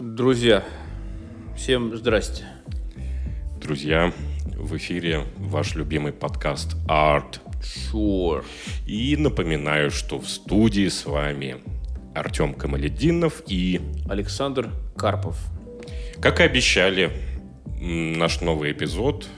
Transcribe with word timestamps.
Друзья, 0.00 0.64
всем 1.54 1.94
здрасте. 1.94 2.46
Друзья, 3.60 4.14
в 4.56 4.74
эфире 4.78 5.26
ваш 5.36 5.74
любимый 5.74 6.14
подкаст 6.14 6.74
Art. 6.88 7.40
Sure. 7.60 8.42
И 8.86 9.14
напоминаю, 9.18 9.90
что 9.90 10.18
в 10.18 10.26
студии 10.26 10.88
с 10.88 11.04
вами 11.04 11.56
Артем 12.14 12.54
Камалединов 12.54 13.42
и 13.46 13.78
Александр 14.08 14.70
Карпов. 14.96 15.36
Как 16.18 16.40
и 16.40 16.44
обещали, 16.44 17.12
наш 17.78 18.40
новый 18.40 18.72
эпизод 18.72 19.28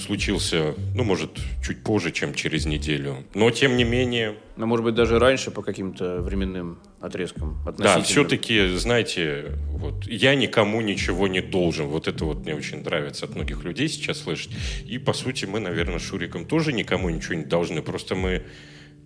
случился, 0.00 0.74
ну, 0.94 1.04
может, 1.04 1.30
чуть 1.62 1.82
позже, 1.82 2.10
чем 2.10 2.34
через 2.34 2.66
неделю. 2.66 3.24
Но, 3.34 3.50
тем 3.50 3.76
не 3.76 3.84
менее... 3.84 4.36
Но, 4.56 4.66
может 4.66 4.84
быть, 4.84 4.94
даже 4.94 5.18
раньше 5.18 5.50
по 5.50 5.62
каким-то 5.62 6.20
временным 6.20 6.78
отрезкам 7.00 7.58
Да, 7.78 8.02
все-таки, 8.02 8.76
знаете, 8.76 9.56
вот, 9.68 10.06
я 10.06 10.34
никому 10.34 10.80
ничего 10.80 11.28
не 11.28 11.40
должен. 11.40 11.86
Вот 11.86 12.08
это 12.08 12.24
вот 12.24 12.40
мне 12.40 12.54
очень 12.54 12.82
нравится 12.82 13.26
от 13.26 13.34
многих 13.34 13.62
людей 13.64 13.88
сейчас 13.88 14.18
слышать. 14.18 14.50
И, 14.84 14.98
по 14.98 15.12
сути, 15.12 15.44
мы, 15.44 15.60
наверное, 15.60 15.98
с 15.98 16.02
Шуриком 16.02 16.44
тоже 16.46 16.72
никому 16.72 17.08
ничего 17.10 17.34
не 17.34 17.44
должны. 17.44 17.80
Просто 17.82 18.14
мы 18.14 18.44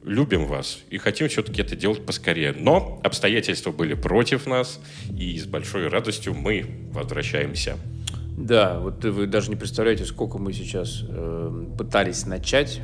любим 0.04 0.46
вас 0.46 0.80
и 0.90 0.98
хотим 0.98 1.28
все-таки 1.28 1.62
это 1.62 1.76
делать 1.76 2.04
поскорее. 2.04 2.52
Но 2.52 3.00
обстоятельства 3.02 3.72
были 3.72 3.94
против 3.94 4.46
нас, 4.46 4.80
и 5.18 5.38
с 5.38 5.46
большой 5.46 5.88
радостью 5.88 6.34
мы 6.34 6.66
возвращаемся. 6.92 7.78
Да, 8.36 8.80
вот 8.80 9.04
вы 9.04 9.26
даже 9.26 9.50
не 9.50 9.56
представляете, 9.56 10.04
сколько 10.04 10.38
мы 10.38 10.52
сейчас 10.52 11.04
э, 11.08 11.66
пытались 11.78 12.26
начать 12.26 12.80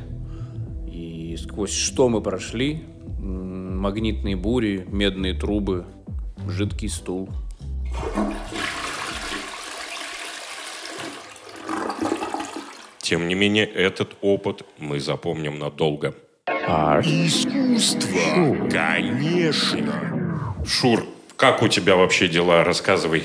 и 0.87 1.37
сквозь 1.37 1.73
что 1.73 2.07
мы 2.07 2.21
прошли. 2.21 2.83
Магнитные 3.19 4.35
бури, 4.35 4.85
медные 4.87 5.33
трубы, 5.33 5.85
жидкий 6.47 6.87
стул. 6.87 7.29
Тем 12.99 13.27
не 13.27 13.35
менее, 13.35 13.65
этот 13.65 14.15
опыт 14.21 14.63
мы 14.77 14.99
запомним 14.99 15.59
надолго. 15.59 16.15
А 16.47 17.01
искусство, 17.01 18.69
конечно. 18.69 20.55
Шур, 20.65 21.03
как 21.35 21.61
у 21.61 21.67
тебя 21.67 21.97
вообще 21.97 22.29
дела? 22.29 22.63
Рассказывай. 22.63 23.23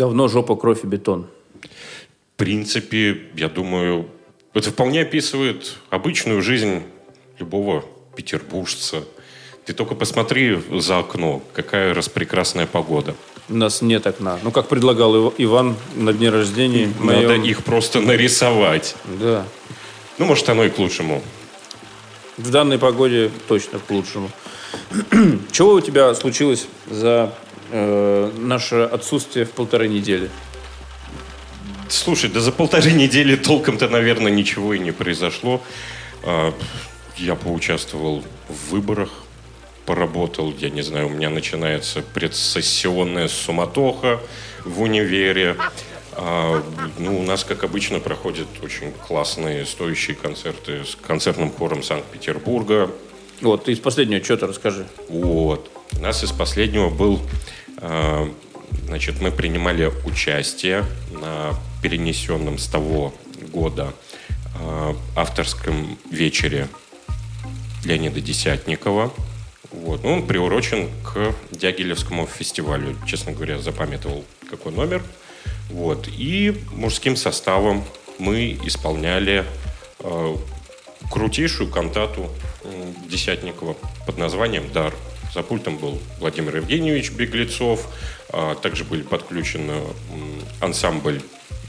Говно, 0.00 0.28
жопа, 0.28 0.56
кровь 0.56 0.82
и 0.84 0.86
бетон. 0.86 1.26
В 1.62 2.38
принципе, 2.38 3.20
я 3.36 3.50
думаю, 3.50 4.08
это 4.54 4.70
вполне 4.70 5.02
описывает 5.02 5.76
обычную 5.90 6.40
жизнь 6.40 6.84
любого 7.38 7.84
петербуржца. 8.16 9.04
Ты 9.66 9.74
только 9.74 9.94
посмотри 9.94 10.58
за 10.74 11.00
окно, 11.00 11.42
какая 11.52 11.92
распрекрасная 11.92 12.66
погода. 12.66 13.14
У 13.50 13.54
нас 13.54 13.82
нет 13.82 14.06
окна. 14.06 14.38
Ну, 14.42 14.50
как 14.52 14.68
предлагал 14.68 15.34
Иван 15.36 15.76
на 15.94 16.14
дне 16.14 16.30
рождения. 16.30 16.90
Надо 16.98 17.28
моем... 17.28 17.42
их 17.42 17.62
просто 17.62 18.00
нарисовать. 18.00 18.96
Да. 19.20 19.44
Ну, 20.16 20.24
может, 20.24 20.48
оно 20.48 20.64
и 20.64 20.70
к 20.70 20.78
лучшему. 20.78 21.22
В 22.38 22.50
данной 22.50 22.78
погоде 22.78 23.30
точно 23.48 23.78
к 23.78 23.90
лучшему. 23.90 24.30
Чего 25.52 25.74
у 25.74 25.80
тебя 25.82 26.14
случилось 26.14 26.68
за 26.88 27.34
э, 27.70 28.30
наше 28.38 28.76
отсутствие 28.76 29.44
в 29.44 29.50
полторы 29.50 29.88
недели? 29.88 30.30
Слушай, 31.88 32.30
да 32.30 32.40
за 32.40 32.52
полторы 32.52 32.92
недели 32.92 33.34
толком-то, 33.34 33.88
наверное, 33.88 34.30
ничего 34.30 34.74
и 34.74 34.78
не 34.78 34.92
произошло. 34.92 35.60
А, 36.22 36.54
я 37.16 37.34
поучаствовал 37.34 38.22
в 38.48 38.70
выборах, 38.70 39.10
поработал, 39.86 40.54
я 40.56 40.70
не 40.70 40.82
знаю, 40.82 41.06
у 41.06 41.10
меня 41.10 41.30
начинается 41.30 42.02
предсессионная 42.02 43.26
суматоха 43.26 44.20
в 44.64 44.82
универе. 44.82 45.56
А, 46.12 46.62
ну, 46.98 47.18
у 47.18 47.22
нас, 47.24 47.42
как 47.42 47.64
обычно, 47.64 47.98
проходят 47.98 48.46
очень 48.62 48.92
классные 48.92 49.66
стоящие 49.66 50.16
концерты 50.16 50.84
с 50.84 50.94
концертным 50.94 51.50
хором 51.52 51.82
Санкт-Петербурга. 51.82 52.90
Вот, 53.40 53.64
ты 53.64 53.72
из 53.72 53.80
последнего 53.80 54.22
что-то 54.22 54.46
расскажи. 54.46 54.86
Вот. 55.08 55.70
У 55.98 56.02
нас 56.02 56.22
из 56.22 56.30
последнего 56.30 56.88
был 56.88 57.20
значит, 57.80 59.20
мы 59.20 59.30
принимали 59.30 59.90
участие 60.04 60.84
на 61.10 61.54
перенесенном 61.82 62.58
с 62.58 62.66
того 62.66 63.14
года 63.52 63.92
а, 64.56 64.96
авторском 65.16 65.98
вечере 66.10 66.68
Леонида 67.84 68.20
Десятникова. 68.20 69.12
Вот. 69.70 70.02
Ну, 70.02 70.14
он 70.14 70.26
приурочен 70.26 70.88
к 71.04 71.34
Дягилевскому 71.52 72.26
фестивалю. 72.26 72.96
Честно 73.06 73.32
говоря, 73.32 73.58
запамятовал, 73.58 74.24
какой 74.48 74.72
номер. 74.72 75.02
Вот. 75.70 76.08
И 76.08 76.56
мужским 76.72 77.16
составом 77.16 77.84
мы 78.18 78.58
исполняли 78.64 79.44
э, 80.00 80.36
крутейшую 81.10 81.70
кантату 81.70 82.30
Десятникова 83.08 83.76
под 84.06 84.18
названием 84.18 84.70
«Дар». 84.72 84.92
За 85.34 85.42
пультом 85.42 85.78
был 85.78 85.98
Владимир 86.18 86.56
Евгеньевич 86.56 87.12
Беглецов. 87.12 87.88
А 88.32 88.54
также 88.54 88.84
были 88.84 89.02
подключены 89.02 89.74
ансамбль 90.60 91.20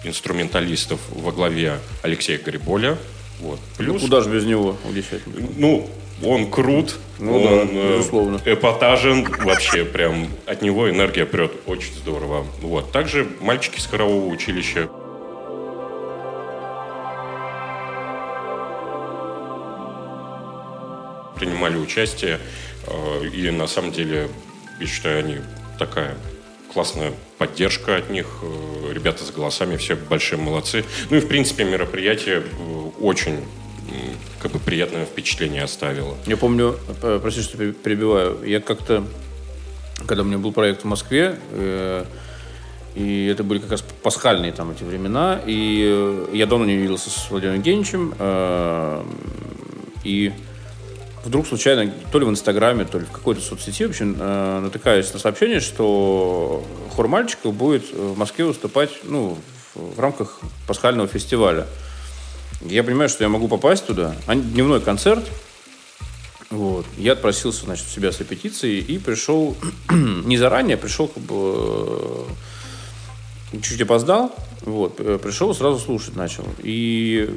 инструменталистов 0.03 0.99
во 1.09 1.31
главе 1.31 1.79
Алексея 2.01 2.37
Гриболя. 2.37 2.97
Вот. 3.39 3.59
Плюс, 3.77 4.01
ну, 4.01 4.07
куда 4.07 4.21
же 4.21 4.29
без 4.29 4.45
него 4.45 4.77
Ну, 5.57 5.89
он 6.23 6.51
крут, 6.51 6.97
ну, 7.17 7.37
он 7.37 7.43
да, 7.43 7.73
э, 7.73 7.97
безусловно. 7.97 8.39
эпатажен, 8.45 9.23
вообще 9.23 9.85
прям 9.85 10.27
от 10.45 10.61
него 10.61 10.89
энергия 10.89 11.25
прет 11.25 11.51
очень 11.65 11.93
здорово. 11.93 12.45
Вот. 12.61 12.91
Также 12.91 13.27
мальчики 13.41 13.79
с 13.79 13.87
хорового 13.87 14.27
училища 14.27 14.89
принимали 21.35 21.77
участие 21.77 22.39
и 23.33 23.51
на 23.51 23.67
самом 23.67 23.91
деле, 23.91 24.29
я 24.79 24.87
считаю, 24.87 25.19
они 25.19 25.37
такая 25.77 26.15
классная 26.71 27.13
поддержка 27.37 27.97
от 27.97 28.09
них. 28.09 28.27
Э, 28.41 28.93
ребята 28.93 29.23
с 29.23 29.31
голосами 29.31 29.77
все 29.77 29.95
большие 29.95 30.39
молодцы. 30.39 30.85
Ну 31.09 31.17
и, 31.17 31.19
в 31.19 31.27
принципе, 31.27 31.63
мероприятие 31.63 32.43
э, 32.43 32.89
очень 32.99 33.39
как 34.39 34.51
бы 34.51 34.59
приятное 34.59 35.05
впечатление 35.05 35.63
оставило. 35.63 36.15
Я 36.25 36.37
помню, 36.37 36.77
прости, 37.21 37.41
что 37.41 37.57
перебиваю, 37.57 38.41
я 38.45 38.61
как-то, 38.61 39.05
когда 40.07 40.23
у 40.23 40.25
меня 40.25 40.37
был 40.37 40.53
проект 40.53 40.83
в 40.83 40.85
Москве, 40.85 41.37
и 42.95 43.29
это 43.29 43.43
были 43.43 43.59
как 43.59 43.71
раз 43.71 43.81
пасхальные 43.81 44.53
там 44.53 44.71
эти 44.71 44.83
времена, 44.83 45.41
и 45.45 46.25
я 46.31 46.45
давно 46.45 46.63
не 46.63 46.77
виделся 46.77 47.09
с 47.09 47.29
Владимиром 47.29 47.57
Евгеньевичем, 47.57 48.13
и 50.05 50.31
вдруг 51.23 51.47
случайно, 51.47 51.93
то 52.11 52.19
ли 52.19 52.25
в 52.25 52.29
Инстаграме, 52.29 52.85
то 52.85 52.99
ли 52.99 53.05
в 53.05 53.11
какой-то 53.11 53.41
соцсети, 53.41 53.85
в 53.85 53.89
общем, 53.89 54.17
э, 54.19 54.59
натыкаюсь 54.61 55.13
на 55.13 55.19
сообщение, 55.19 55.59
что 55.59 56.65
хор 56.95 57.07
мальчиков 57.07 57.53
будет 57.53 57.91
в 57.91 58.17
Москве 58.17 58.45
выступать, 58.45 58.91
ну, 59.03 59.37
в, 59.75 59.99
рамках 59.99 60.39
пасхального 60.67 61.07
фестиваля. 61.07 61.67
Я 62.61 62.83
понимаю, 62.83 63.09
что 63.09 63.23
я 63.23 63.29
могу 63.29 63.47
попасть 63.47 63.85
туда. 63.85 64.15
Дневной 64.27 64.81
концерт. 64.81 65.23
Вот. 66.49 66.85
Я 66.97 67.13
отпросился, 67.13 67.65
значит, 67.65 67.85
у 67.87 67.89
себя 67.89 68.11
с 68.11 68.19
репетицией 68.19 68.81
и 68.81 68.97
пришел 68.97 69.55
не 69.89 70.37
заранее, 70.37 70.75
а 70.75 70.77
пришел 70.77 71.07
как 71.07 71.23
бы 71.23 72.27
э, 73.53 73.59
чуть 73.61 73.81
опоздал. 73.81 74.35
Вот, 74.63 74.97
пришел, 74.97 75.53
сразу 75.55 75.79
слушать 75.79 76.15
начал. 76.15 76.45
И 76.59 77.29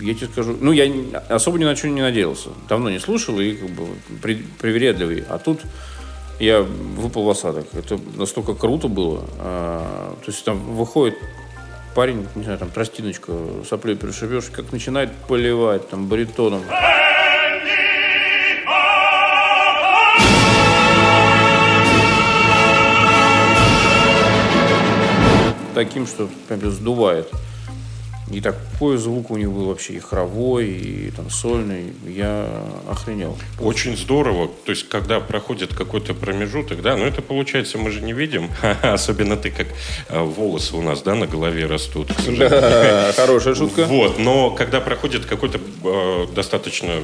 я 0.00 0.14
тебе 0.14 0.28
скажу, 0.28 0.56
ну, 0.60 0.72
я 0.72 0.90
особо 1.28 1.58
ни 1.58 1.64
на 1.64 1.76
что 1.76 1.88
не 1.88 2.00
надеялся. 2.00 2.48
Давно 2.68 2.90
не 2.90 2.98
слушал 2.98 3.38
и 3.38 3.52
как 3.52 3.70
бы 3.70 3.86
при, 4.22 4.36
привередливый. 4.58 5.24
А 5.28 5.38
тут 5.38 5.60
я 6.38 6.62
выпал 6.62 7.24
в 7.24 7.30
осадок. 7.30 7.66
Это 7.74 8.00
настолько 8.16 8.54
круто 8.54 8.88
было. 8.88 9.24
А, 9.38 10.16
то 10.24 10.30
есть 10.30 10.42
там 10.44 10.58
выходит 10.74 11.16
парень, 11.94 12.26
не 12.34 12.44
знаю, 12.44 12.58
там 12.58 12.70
тростиночка, 12.70 13.32
соплей 13.68 13.96
пришибешь, 13.96 14.46
как 14.50 14.72
начинает 14.72 15.12
поливать 15.28 15.88
там 15.90 16.06
баритоном. 16.06 16.62
Таким, 25.84 26.06
что 26.06 26.28
прям 26.48 26.70
сдувает. 26.70 27.28
И 28.30 28.40
такой 28.40 28.96
звук 28.96 29.30
у 29.30 29.36
него 29.36 29.52
был 29.54 29.64
вообще 29.66 29.94
и 29.94 29.98
хоровой, 29.98 30.68
и 30.68 31.10
там 31.10 31.30
сольный. 31.30 31.92
Я 32.06 32.46
охренел. 32.88 33.36
Очень 33.58 33.96
здорово. 33.96 34.48
То 34.64 34.70
есть, 34.70 34.88
когда 34.88 35.18
проходит 35.18 35.74
какой-то 35.74 36.14
промежуток, 36.14 36.80
да, 36.80 36.96
но 36.96 37.06
это 37.06 37.22
получается 37.22 37.78
мы 37.78 37.90
же 37.90 38.02
не 38.02 38.12
видим. 38.12 38.48
Особенно 38.82 39.36
ты, 39.36 39.50
как 39.50 39.66
а, 40.08 40.22
волосы 40.22 40.76
у 40.76 40.82
нас, 40.82 41.02
да, 41.02 41.16
на 41.16 41.26
голове 41.26 41.66
растут. 41.66 42.12
Да, 42.38 43.12
хорошая 43.16 43.56
шутка. 43.56 43.86
Вот, 43.86 44.18
но 44.18 44.50
когда 44.50 44.80
проходит 44.80 45.24
какой-то 45.24 45.58
э, 45.58 46.26
достаточно 46.32 47.00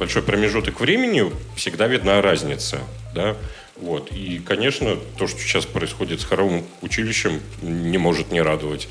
большой 0.00 0.22
промежуток 0.22 0.80
времени, 0.80 1.30
всегда 1.54 1.86
видна 1.86 2.20
разница, 2.20 2.78
да. 3.14 3.36
Вот. 3.78 4.10
И, 4.10 4.38
конечно, 4.38 4.96
то, 5.18 5.26
что 5.26 5.38
сейчас 5.40 5.66
происходит 5.66 6.20
с 6.20 6.24
хоровым 6.24 6.64
училищем, 6.80 7.40
не 7.60 7.98
может 7.98 8.32
не 8.32 8.40
радовать. 8.40 8.88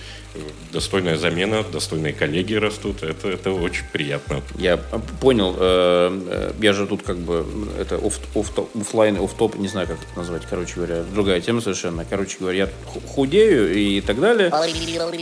Достойная 0.71 1.17
замена, 1.17 1.63
достойные 1.63 2.13
коллеги 2.13 2.55
растут. 2.55 3.03
Это, 3.03 3.29
это 3.29 3.51
очень 3.51 3.85
приятно. 3.91 4.41
Я 4.57 4.77
понял. 4.77 5.55
Э, 5.57 6.11
э, 6.27 6.53
я 6.61 6.73
же 6.73 6.85
тут 6.87 7.03
как 7.03 7.17
бы 7.17 7.45
это 7.79 7.95
оф, 7.95 8.19
оф, 8.35 8.51
офлайн, 8.75 9.17
оф-топ, 9.17 9.55
не 9.55 9.69
знаю, 9.69 9.87
как 9.87 9.97
это 9.97 10.17
назвать. 10.17 10.43
Короче 10.47 10.75
говоря, 10.75 11.03
другая 11.03 11.39
тема 11.41 11.61
совершенно. 11.61 12.05
Короче 12.05 12.37
говоря, 12.39 12.65
я 12.65 12.69
худею 13.07 13.73
и 13.73 14.01
так 14.01 14.19
далее 14.19 14.51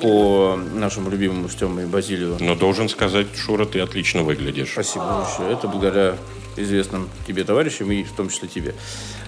по 0.01 0.59
нашему 0.73 1.09
любимому 1.09 1.47
Стему 1.47 1.81
и 1.81 1.85
Базилию. 1.85 2.37
Но 2.39 2.55
должен 2.55 2.89
сказать, 2.89 3.27
Шура, 3.35 3.65
ты 3.65 3.79
отлично 3.79 4.23
выглядишь. 4.23 4.71
Спасибо 4.71 5.23
большое. 5.23 5.53
Это 5.53 5.67
благодаря 5.67 6.17
известным 6.57 7.09
тебе 7.27 7.43
товарищам 7.43 7.91
и 7.91 8.03
в 8.03 8.11
том 8.13 8.29
числе 8.29 8.47
тебе. 8.47 8.75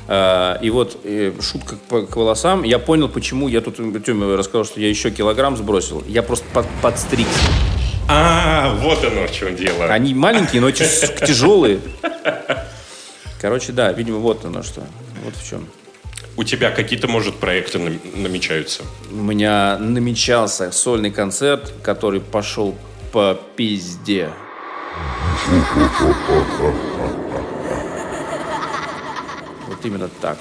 А, 0.07 0.60
и 0.62 0.69
вот 0.69 1.00
и 1.04 1.33
шутка 1.42 1.77
к 2.06 2.16
волосам. 2.16 2.63
Я 2.63 2.80
понял, 2.80 3.10
почему 3.10 3.48
я 3.48 3.62
тут 3.62 3.77
Тёме 4.06 4.36
рассказал, 4.36 4.66
что 4.66 4.80
я 4.80 4.89
еще 4.89 5.12
килограмм 5.12 5.57
сбросил. 5.57 6.04
Я 6.07 6.24
просто 6.24 6.45
под, 6.54 6.68
подстриг. 6.81 7.27
А, 8.07 8.75
вот 8.81 9.04
оно 9.04 9.27
в 9.27 9.31
чем 9.31 9.56
дело. 9.56 9.86
Они 9.86 10.13
маленькие, 10.13 10.62
но 10.62 10.72
тяжелые. 10.72 11.80
Короче, 13.42 13.71
да, 13.71 13.92
видимо, 13.92 14.18
вот 14.18 14.45
оно 14.45 14.63
что. 14.63 14.83
Вот 15.24 15.36
в 15.36 15.48
чем. 15.48 15.68
У 16.38 16.44
тебя 16.44 16.69
какие-то, 16.69 17.07
может, 17.07 17.36
проекты 17.36 17.80
намечаются? 17.80 18.83
У 19.10 19.16
меня 19.16 19.78
намечался 19.80 20.71
сольный 20.71 21.12
концерт, 21.12 21.74
который 21.81 22.19
пошел 22.19 22.75
по 23.12 23.39
пизде. 23.56 24.30
Вот 29.68 29.83
именно 29.83 30.09
так. 30.21 30.38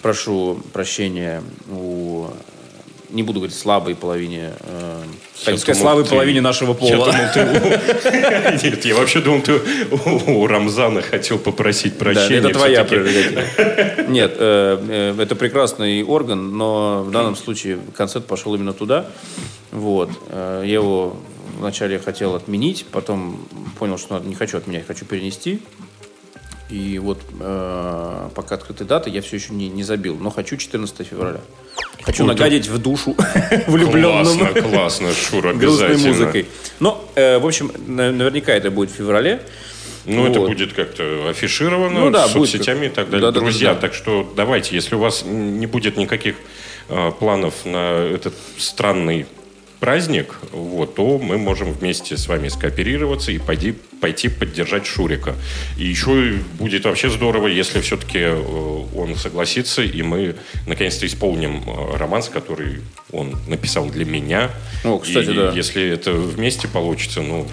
Прошу 0.00 0.60
прощения 0.72 1.42
у 1.70 2.28
не 3.10 3.22
буду 3.22 3.40
говорить 3.40 3.56
слабой 3.56 3.94
половине, 3.94 4.52
э, 4.60 5.02
так 5.44 5.58
сказать, 5.58 5.80
слабой 5.80 6.04
ты... 6.04 6.10
половине 6.10 6.40
нашего 6.40 6.74
пола. 6.74 7.10
Я 7.10 7.32
думал, 7.32 7.32
ты... 7.32 8.60
Нет, 8.64 8.84
я 8.84 8.94
вообще 8.94 9.20
думал, 9.20 9.40
ты 9.40 9.60
у 10.26 10.46
Рамзана 10.46 11.00
хотел 11.00 11.38
попросить 11.38 11.96
прощения. 11.96 12.42
Да, 12.42 12.50
это 12.50 12.58
твоя 12.58 12.84
прерогатива. 12.84 14.02
Нет, 14.08 14.34
э, 14.38 15.14
э, 15.16 15.22
это 15.22 15.36
прекрасный 15.36 16.02
орган, 16.02 16.56
но 16.56 17.02
в 17.02 17.10
данном 17.10 17.36
случае 17.36 17.78
концерт 17.96 18.26
пошел 18.26 18.54
именно 18.54 18.74
туда. 18.74 19.06
Вот. 19.72 20.10
Э, 20.28 20.62
я 20.64 20.74
его 20.74 21.16
вначале 21.58 21.98
хотел 21.98 22.34
отменить, 22.34 22.86
потом 22.90 23.46
понял, 23.78 23.98
что 23.98 24.18
не 24.18 24.34
хочу 24.34 24.58
отменять, 24.58 24.86
хочу 24.86 25.04
перенести. 25.04 25.60
И 26.70 26.98
вот 26.98 27.18
э, 27.40 28.28
пока 28.34 28.56
открыты 28.56 28.84
даты, 28.84 29.08
я 29.08 29.22
все 29.22 29.36
еще 29.36 29.54
не, 29.54 29.68
не 29.68 29.82
забил. 29.82 30.18
Но 30.20 30.28
хочу 30.28 30.56
14 30.56 31.06
февраля. 31.06 31.40
Хочу 32.02 32.24
Ой, 32.24 32.28
нагадить 32.28 32.66
в 32.68 32.78
душу 32.78 33.16
влюбленному. 33.66 34.38
Классно, 34.38 34.62
классно, 34.62 35.12
Шур, 35.14 35.46
обязательно. 35.46 36.08
музыкой. 36.08 36.46
Но, 36.78 37.02
э, 37.14 37.38
в 37.38 37.46
общем, 37.46 37.72
наверняка 37.86 38.52
это 38.52 38.70
будет 38.70 38.90
в 38.90 38.94
феврале. 38.94 39.40
Ну, 40.04 40.22
вот. 40.22 40.30
это 40.30 40.40
будет 40.40 40.72
как-то 40.74 41.28
афишировано 41.28 42.00
ну, 42.00 42.10
да, 42.10 42.28
соцсетями 42.28 42.80
будет. 42.80 42.92
и 42.92 42.94
так 42.94 43.10
далее. 43.10 43.30
Да, 43.30 43.40
Друзья, 43.40 43.68
да, 43.68 43.74
да. 43.74 43.80
так 43.80 43.94
что 43.94 44.30
давайте, 44.36 44.74
если 44.74 44.94
у 44.94 44.98
вас 44.98 45.22
не 45.24 45.66
будет 45.66 45.96
никаких 45.96 46.36
э, 46.88 47.12
планов 47.18 47.64
на 47.64 47.94
этот 48.12 48.34
странный 48.58 49.26
праздник, 49.80 50.34
вот, 50.52 50.94
то 50.94 51.18
мы 51.18 51.38
можем 51.38 51.72
вместе 51.72 52.16
с 52.16 52.28
вами 52.28 52.48
скооперироваться 52.48 53.32
и 53.32 53.38
пойти, 53.38 53.74
пойти 54.00 54.28
поддержать 54.28 54.86
Шурика. 54.86 55.34
И 55.76 55.86
еще 55.86 56.34
будет 56.58 56.84
вообще 56.84 57.10
здорово, 57.10 57.46
если 57.46 57.80
все-таки 57.80 58.18
э, 58.18 58.84
он 58.94 59.16
согласится, 59.16 59.82
и 59.82 60.02
мы 60.02 60.36
наконец-то 60.66 61.06
исполним 61.06 61.62
э, 61.66 61.96
романс, 61.96 62.28
который 62.28 62.80
он 63.12 63.36
написал 63.46 63.88
для 63.88 64.04
меня. 64.04 64.50
О, 64.84 64.98
кстати, 64.98 65.30
и 65.30 65.34
да. 65.34 65.52
если 65.52 65.88
это 65.88 66.12
вместе 66.12 66.68
получится, 66.68 67.22
ну, 67.22 67.46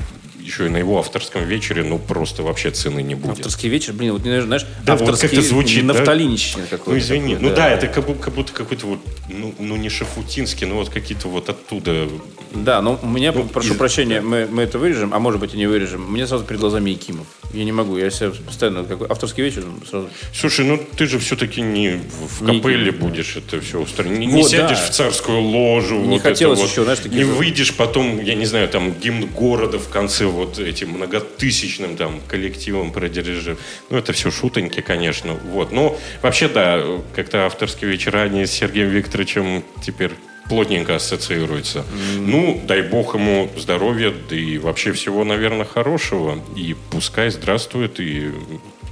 еще 0.45 0.67
и 0.67 0.69
на 0.69 0.77
его 0.77 0.99
авторском 0.99 1.43
вечере, 1.43 1.83
ну, 1.83 1.97
просто 1.97 2.43
вообще 2.43 2.69
цены 2.71 3.01
не 3.01 3.15
будет. 3.15 3.39
Авторский 3.39 3.69
вечер, 3.69 3.93
блин, 3.93 4.13
вот, 4.13 4.21
знаешь, 4.21 4.65
да, 4.85 4.93
авторский 4.93 5.29
вот 5.29 5.37
как 5.37 5.45
звучит, 5.45 5.83
нафталинщина 5.83 6.63
да? 6.63 6.77
какой-то. 6.77 6.91
Ну, 6.91 6.97
извини, 6.97 7.33
такой, 7.35 7.49
ну 7.49 7.55
да, 7.55 7.55
да 7.55 7.69
это 7.71 7.87
как, 7.87 8.05
будто, 8.05 8.21
как 8.21 8.33
будто 8.33 8.53
какой-то 8.53 8.85
вот, 8.85 8.99
ну, 9.27 9.53
ну, 9.57 9.75
не 9.75 9.89
шафутинский, 9.89 10.67
но 10.67 10.75
вот 10.75 10.89
какие-то 10.89 11.27
вот 11.27 11.49
оттуда. 11.49 12.07
Да, 12.53 12.81
но 12.81 12.99
у 13.01 13.07
меня, 13.07 13.31
ну, 13.31 13.45
прошу 13.45 13.73
из... 13.73 13.77
прощения, 13.77 14.21
мы, 14.21 14.47
мы 14.49 14.63
это 14.63 14.77
вырежем, 14.77 15.13
а 15.13 15.19
может 15.19 15.39
быть 15.39 15.53
и 15.55 15.57
не 15.57 15.65
вырежем. 15.65 16.09
Мне 16.11 16.27
сразу 16.27 16.45
перед 16.45 16.59
глазами 16.59 16.91
Якимов. 16.91 17.27
Я 17.53 17.63
не 17.63 17.71
могу, 17.71 17.97
я 17.97 18.09
себя 18.09 18.31
постоянно, 18.45 18.83
как 18.83 19.09
авторский 19.09 19.43
вечер 19.43 19.63
сразу. 19.89 20.09
Слушай, 20.33 20.65
ну 20.65 20.79
ты 20.97 21.07
же 21.07 21.19
все-таки 21.19 21.61
не 21.61 22.01
в 22.29 22.45
капелле 22.45 22.91
не... 22.91 22.97
будешь 22.97 23.35
это 23.35 23.61
все 23.61 23.79
устроить. 23.79 24.11
Не, 24.11 24.27
вот, 24.27 24.35
не 24.35 24.43
сядешь 24.43 24.79
да. 24.79 24.85
в 24.85 24.89
царскую 24.91 25.41
ложу. 25.41 26.01
Не 26.01 26.15
вот 26.15 26.21
хотелось 26.21 26.59
еще, 26.59 26.81
вот, 26.81 26.83
знаешь, 26.85 26.99
такие... 26.99 27.23
Не 27.23 27.31
выйдешь 27.31 27.73
потом, 27.73 28.21
я 28.21 28.35
не 28.35 28.45
знаю, 28.45 28.67
там 28.67 28.93
гимн 28.93 29.27
города 29.27 29.79
в 29.79 29.89
конце 29.89 30.25
вот 30.35 30.59
этим 30.59 30.91
многотысячным 30.91 31.97
там 31.97 32.21
коллективом 32.27 32.91
продирижив. 32.91 33.57
Ну, 33.89 33.97
это 33.97 34.13
все 34.13 34.31
шутоньки, 34.31 34.81
конечно. 34.81 35.33
Вот. 35.33 35.71
Но 35.71 35.97
вообще, 36.21 36.47
да, 36.47 36.83
как-то 37.15 37.45
авторские 37.45 37.91
вечера 37.91 38.19
они 38.21 38.45
с 38.45 38.51
Сергеем 38.51 38.89
Викторовичем 38.89 39.63
теперь 39.81 40.11
плотненько 40.49 40.95
ассоциируются. 40.95 41.79
Mm. 41.79 42.19
Ну, 42.19 42.61
дай 42.65 42.81
бог 42.83 43.15
ему 43.15 43.49
здоровья, 43.57 44.13
да 44.29 44.35
и 44.35 44.57
вообще 44.57 44.91
всего, 44.91 45.23
наверное, 45.23 45.65
хорошего. 45.65 46.39
И 46.55 46.75
пускай 46.91 47.29
здравствует 47.29 47.99
и 47.99 48.31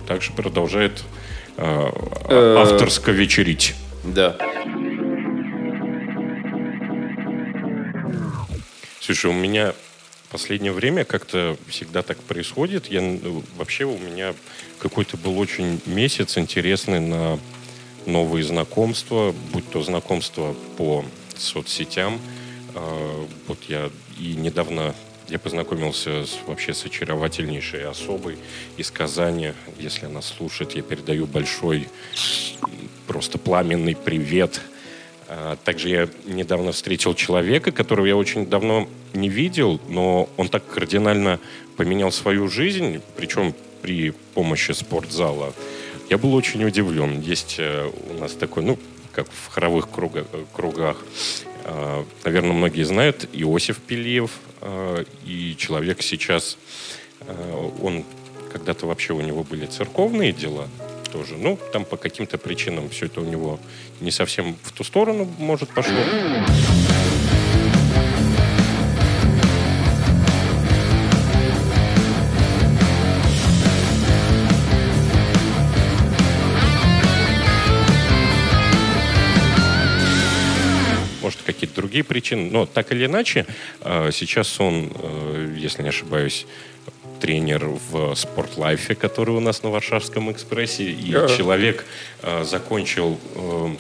также 0.08 0.32
продолжает 0.32 1.04
э, 1.58 1.90
э, 2.30 2.56
авторско 2.58 3.12
вечерить. 3.12 3.76
Да. 4.04 4.36
Слушай, 9.00 9.32
у 9.32 9.34
меня 9.34 9.74
последнее 10.34 10.72
время 10.72 11.06
как-то 11.06 11.56
всегда 11.68 12.02
так 12.02 12.18
происходит. 12.18 12.88
Я, 12.88 13.02
ну, 13.02 13.44
вообще 13.56 13.86
у 13.86 14.00
меня 14.00 14.34
какой-то 14.80 15.16
был 15.16 15.38
очень 15.38 15.80
месяц 15.86 16.40
интересный 16.40 17.00
на 17.00 17.40
новые 18.08 18.44
знакомства, 18.44 19.34
будь 19.54 19.70
то 19.70 19.84
знакомства 19.84 20.56
по 20.76 21.06
соцсетям. 21.38 22.20
А, 22.74 23.28
вот 23.48 23.60
я 23.68 23.92
и 24.20 24.34
недавно 24.34 24.96
я 25.30 25.38
познакомился 25.38 26.26
с, 26.26 26.40
вообще 26.48 26.74
с 26.74 26.84
очаровательнейшей 26.84 27.86
особой 27.86 28.40
из 28.76 28.90
Казани. 28.90 29.54
Если 29.78 30.08
она 30.08 30.24
слушает, 30.24 30.76
я 30.76 30.82
передаю 30.82 31.28
большой, 31.28 31.88
просто 33.06 33.38
пламенный 33.38 33.96
привет– 33.96 34.62
также 35.64 35.90
я 35.90 36.10
недавно 36.26 36.72
встретил 36.72 37.14
человека, 37.16 37.72
которого 37.72 38.06
я 38.06 38.16
очень 38.16 38.46
давно 38.46 38.88
не 39.14 39.30
видел, 39.30 39.80
но 39.88 40.30
он 40.38 40.50
так 40.50 40.66
кардинально 40.68 41.40
поменял 41.78 42.12
свою 42.12 42.48
жизнь, 42.48 43.02
причем 43.16 43.54
при 43.82 44.12
помощи 44.34 44.72
спортзала. 44.72 45.54
Я 46.10 46.18
был 46.18 46.34
очень 46.34 46.64
удивлен. 46.64 47.20
Есть 47.22 47.56
э, 47.58 47.90
у 48.10 48.20
нас 48.20 48.34
такой, 48.34 48.64
ну, 48.64 48.78
как 49.12 49.28
в 49.30 49.48
хоровых 49.48 49.90
кругах, 49.90 50.26
кругах 50.54 50.98
а, 51.66 52.06
наверное, 52.26 52.54
многие 52.54 52.84
знают, 52.84 53.30
Иосиф 53.32 53.78
Пелиев, 53.80 54.32
а, 54.62 55.04
и 55.26 55.56
человек 55.58 56.02
сейчас, 56.02 56.58
он 57.82 58.04
когда-то 58.52 58.86
вообще 58.86 59.14
у 59.14 59.22
него 59.22 59.44
были 59.44 59.66
церковные 59.66 60.34
дела, 60.34 60.68
тоже. 61.14 61.38
Ну, 61.38 61.60
там 61.72 61.86
по 61.86 61.96
каким-то 61.96 62.38
причинам 62.40 62.90
все 62.90 63.06
это 63.06 63.22
у 63.22 63.26
него 63.26 63.60
не 64.02 64.10
совсем 64.10 64.56
в 64.64 64.72
ту 64.72 64.84
сторону, 64.84 65.30
может, 65.38 65.70
пошло. 65.70 65.94
может, 81.22 81.40
какие-то 81.46 81.76
другие 81.76 82.04
причины. 82.04 82.50
Но 82.52 82.66
так 82.66 82.92
или 82.92 83.06
иначе, 83.06 83.46
э, 83.82 84.10
сейчас 84.12 84.60
он, 84.60 84.92
э, 84.94 85.56
если 85.58 85.84
не 85.84 85.90
ошибаюсь, 85.90 86.46
тренер 87.24 87.70
в 87.92 88.16
спортлайфе, 88.16 88.96
который 88.96 89.34
у 89.34 89.40
нас 89.40 89.64
на 89.64 89.70
Варшавском 89.70 90.30
экспрессе. 90.30 90.84
И 90.84 91.14
yeah. 91.14 91.38
человек 91.38 91.86
э, 92.22 92.44
закончил 92.44 93.18
э, 93.36 93.76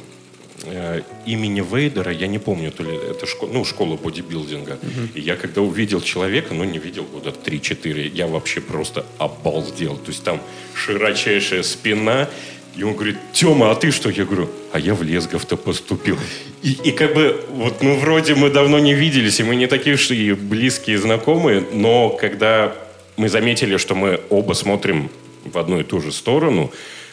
э, 0.63 1.01
имени 1.25 1.61
Вейдера, 1.61 2.13
я 2.13 2.27
не 2.27 2.39
помню, 2.39 2.71
то 2.71 2.83
ли 2.83 2.95
это 2.95 3.25
школа, 3.25 3.51
ну, 3.51 3.65
школа 3.65 3.97
бодибилдинга. 3.97 4.71
Uh-huh. 4.81 5.09
И 5.15 5.19
я 5.19 5.35
когда 5.35 5.61
увидел 5.61 5.99
человека, 5.99 6.53
ну, 6.53 6.63
не 6.63 6.79
видел 6.79 7.03
года 7.03 7.31
3-4, 7.31 8.11
я 8.15 8.27
вообще 8.27 8.61
просто 8.61 9.05
обалдел. 9.17 9.97
То 9.97 10.11
есть 10.11 10.23
там 10.23 10.39
широчайшая 10.73 11.63
спина, 11.63 12.29
и 12.77 12.83
он 12.83 12.93
говорит, 12.93 13.17
Тёма, 13.33 13.71
а 13.71 13.75
ты 13.75 13.91
что? 13.91 14.09
Я 14.09 14.23
говорю, 14.23 14.49
а 14.71 14.79
я 14.79 14.93
в 14.93 15.03
Лесгов-то 15.03 15.57
поступил. 15.57 16.17
И, 16.61 16.71
и 16.85 16.91
как 16.91 17.13
бы, 17.13 17.45
вот, 17.49 17.83
ну, 17.83 17.97
вроде 17.97 18.35
мы 18.35 18.49
давно 18.49 18.79
не 18.79 18.93
виделись, 18.93 19.41
и 19.41 19.43
мы 19.43 19.57
не 19.57 19.67
такие 19.67 19.95
уж 19.95 20.11
и 20.11 20.31
близкие 20.31 20.97
знакомые, 20.97 21.61
но 21.73 22.09
когда 22.09 22.73
мы 23.17 23.29
заметили, 23.29 23.77
что 23.77 23.95
мы 23.95 24.19
оба 24.29 24.53
смотрим 24.53 25.09
в 25.45 25.57
одну 25.57 25.79
и 25.79 25.83
ту 25.83 26.01
же 26.01 26.11
сторону. 26.11 26.71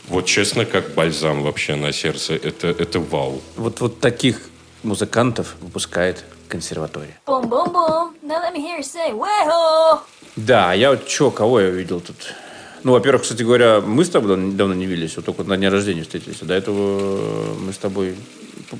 Вот 0.08 0.26
честно, 0.26 0.64
как 0.64 0.94
бальзам 0.94 1.42
вообще 1.42 1.74
на 1.74 1.92
сердце. 1.92 2.34
Это, 2.34 2.68
это 2.68 3.00
вау. 3.00 3.40
Вот, 3.56 3.80
вот 3.80 4.00
таких 4.00 4.40
музыкантов 4.82 5.56
выпускает 5.60 6.24
консерватория. 6.48 7.18
Бум-бум-бум. 7.26 8.14
Now 8.22 8.40
let 8.42 8.54
me 8.54 8.60
hear 8.60 8.78
you 8.78 8.82
say, 8.82 9.12
way-ho! 9.12 10.00
Да, 10.36 10.70
а 10.70 10.74
я 10.74 10.90
вот 10.90 11.08
что, 11.08 11.30
кого 11.30 11.60
я 11.60 11.70
видел 11.70 12.00
тут? 12.00 12.34
Ну, 12.82 12.92
во-первых, 12.92 13.22
кстати 13.22 13.42
говоря, 13.42 13.80
мы 13.80 14.04
с 14.04 14.08
тобой 14.08 14.36
давно, 14.52 14.74
не 14.74 14.86
виделись, 14.86 15.16
вот 15.16 15.26
только 15.26 15.44
на 15.44 15.56
дне 15.56 15.68
рождения 15.68 16.02
встретились. 16.02 16.38
До 16.38 16.54
этого 16.54 17.54
мы 17.58 17.72
с 17.72 17.78
тобой 17.78 18.14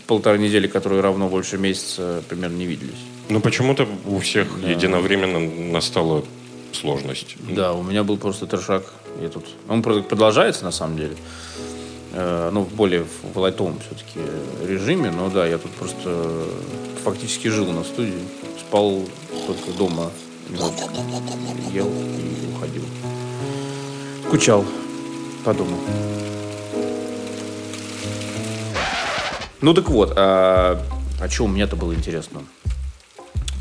полторы 0.06 0.38
недели, 0.38 0.68
которые 0.68 1.02
равно 1.02 1.28
больше 1.28 1.58
месяца, 1.58 2.22
примерно 2.28 2.56
не 2.56 2.66
виделись. 2.66 3.00
Но 3.28 3.40
почему-то 3.40 3.86
у 4.06 4.18
всех 4.20 4.48
единовременно 4.66 5.38
настала 5.72 6.24
сложность. 6.72 7.36
Да, 7.48 7.72
у 7.72 7.82
меня 7.82 8.04
был 8.04 8.16
просто 8.16 8.46
трешак. 8.46 8.84
Я 9.20 9.28
тут... 9.28 9.44
Он 9.68 9.82
про- 9.82 10.02
продолжается, 10.02 10.64
на 10.64 10.72
самом 10.72 10.96
деле. 10.96 11.16
Э, 12.12 12.50
ну, 12.52 12.64
более 12.64 13.04
в 13.34 13.38
лайтовом 13.38 13.78
все-таки 13.80 14.20
режиме. 14.66 15.10
Но 15.10 15.28
да, 15.30 15.46
я 15.46 15.58
тут 15.58 15.70
просто 15.72 16.44
фактически 17.04 17.48
жил 17.48 17.66
на 17.72 17.84
студии. 17.84 18.22
Спал 18.58 19.02
только 19.46 19.72
дома. 19.76 20.10
Ел 21.72 21.86
и 21.88 22.54
уходил. 22.54 22.84
Скучал 24.26 24.64
по 25.44 25.54
дому. 25.54 25.78
Ну 29.60 29.74
так 29.74 29.90
вот, 29.90 30.14
а, 30.16 30.80
а 31.20 31.28
что 31.28 31.44
у 31.44 31.48
меня-то 31.48 31.76
было 31.76 31.94
интересно? 31.94 32.40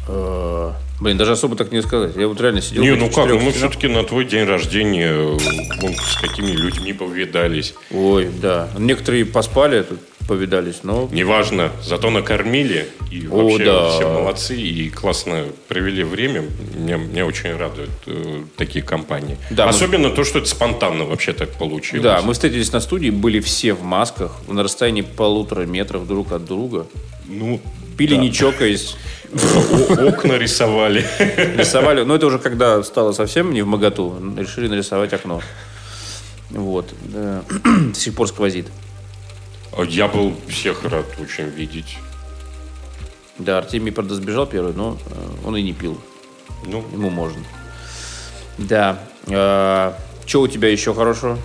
Э, 0.10 0.72
Блин, 1.00 1.18
даже 1.18 1.32
особо 1.32 1.56
так 1.56 1.72
не 1.72 1.82
сказать. 1.82 2.16
Я 2.18 2.28
вот 2.28 2.42
реально 2.42 2.62
сидел... 2.62 2.84
Не, 2.84 2.96
ну 2.96 3.10
как, 3.10 3.28
ну 3.30 3.40
мы 3.40 3.52
все-таки 3.52 3.88
на 3.88 4.04
твой 4.04 4.26
день 4.26 4.46
рождения 4.46 5.12
э, 5.12 5.38
вон 5.82 5.94
с 5.94 6.20
какими 6.20 6.52
людьми 6.52 6.92
повидались. 6.94 7.74
Ой, 7.92 8.30
да. 8.42 8.68
Некоторые 8.78 9.26
поспали, 9.26 9.84
тут 9.84 10.00
повидались, 10.28 10.82
но... 10.84 11.08
Неважно, 11.12 11.72
зато 11.82 12.10
накормили. 12.10 12.88
И 13.12 13.28
О, 13.28 13.44
вообще 13.44 13.66
да. 13.66 13.90
все 13.92 14.10
молодцы 14.10 14.56
и 14.60 14.90
классно 14.90 15.46
провели 15.70 16.04
время. 16.04 16.44
Меня, 16.76 16.98
меня 16.98 17.26
очень 17.26 17.56
радуют 17.56 17.90
э, 18.06 18.44
такие 18.58 18.84
компании. 18.84 19.38
Да, 19.50 19.66
мы- 19.66 19.70
Особенно 19.70 20.10
то, 20.10 20.26
что 20.26 20.40
это 20.40 20.50
спонтанно 20.50 21.06
вообще 21.06 21.32
так 21.32 21.52
получилось. 21.54 22.04
Да, 22.04 22.22
мы 22.22 22.34
встретились 22.34 22.72
на 22.74 22.82
студии, 22.82 23.10
были 23.10 23.40
все 23.40 23.74
в 23.74 23.84
масках, 23.84 24.34
на 24.50 24.64
расстоянии 24.64 25.02
полутора 25.02 25.62
метров 25.66 26.06
друг 26.08 26.32
от 26.34 26.46
друга. 26.46 26.88
Ну, 27.26 27.62
Пили 28.00 28.16
да. 28.16 28.22
не 28.22 28.32
чокаясь, 28.32 28.96
окна 29.34 30.38
рисовали. 30.38 31.06
рисовали. 31.58 32.04
Но 32.04 32.16
это 32.16 32.28
уже 32.28 32.40
когда 32.40 32.82
стало 32.82 33.12
совсем 33.12 33.52
не 33.52 33.62
в 33.62 33.68
моготу, 33.68 34.16
решили 34.38 34.70
нарисовать 34.70 35.12
окно. 35.12 35.42
Вот. 36.52 36.94
До 37.04 37.94
сих 37.94 38.16
пор 38.16 38.30
сквозит. 38.30 38.68
А 39.74 39.84
Я 39.84 40.08
был 40.08 40.34
всех 40.48 40.86
рад 40.86 41.08
очень 41.22 41.50
видеть. 41.50 41.98
Да, 43.38 43.58
Артемий, 43.58 43.92
правда, 43.92 44.16
сбежал 44.16 44.48
первый, 44.48 44.74
но 44.74 44.98
э, 45.06 45.48
он 45.48 45.58
и 45.58 45.62
не 45.62 45.74
пил. 45.74 46.00
Ну, 46.66 46.86
Ему 46.94 47.10
можно. 47.10 47.44
Да. 48.58 48.98
что 49.26 50.42
у 50.42 50.48
тебя 50.48 50.70
еще 50.70 50.94
хорошего 50.94 51.38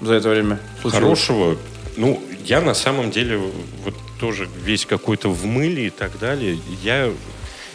за 0.00 0.14
это 0.14 0.28
время 0.28 0.60
случилось? 0.80 1.02
хорошего. 1.02 1.56
Ну, 1.96 2.22
я 2.46 2.60
на 2.60 2.74
самом 2.74 3.10
деле 3.10 3.38
вот 3.84 3.94
тоже 4.20 4.48
весь 4.64 4.86
какой-то 4.86 5.28
в 5.28 5.44
мыле 5.44 5.88
и 5.88 5.90
так 5.90 6.18
далее. 6.18 6.58
Я, 6.82 7.12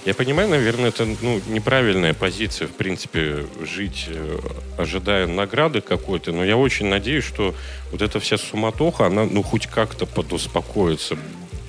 я 0.05 0.13
понимаю, 0.13 0.49
наверное, 0.49 0.89
это 0.89 1.05
ну, 1.21 1.41
неправильная 1.47 2.13
позиция, 2.13 2.67
в 2.67 2.71
принципе, 2.71 3.45
жить, 3.61 4.05
э, 4.07 4.39
ожидая 4.77 5.27
награды 5.27 5.81
какой-то. 5.81 6.31
Но 6.31 6.45
я 6.45 6.55
очень 6.55 6.85
надеюсь, 6.85 7.25
что 7.25 7.53
вот 7.91 8.01
эта 8.01 8.21
вся 8.21 8.37
суматоха, 8.37 9.07
она 9.07 9.25
ну 9.25 9.43
хоть 9.43 9.67
как-то 9.67 10.05
подуспокоится. 10.05 11.17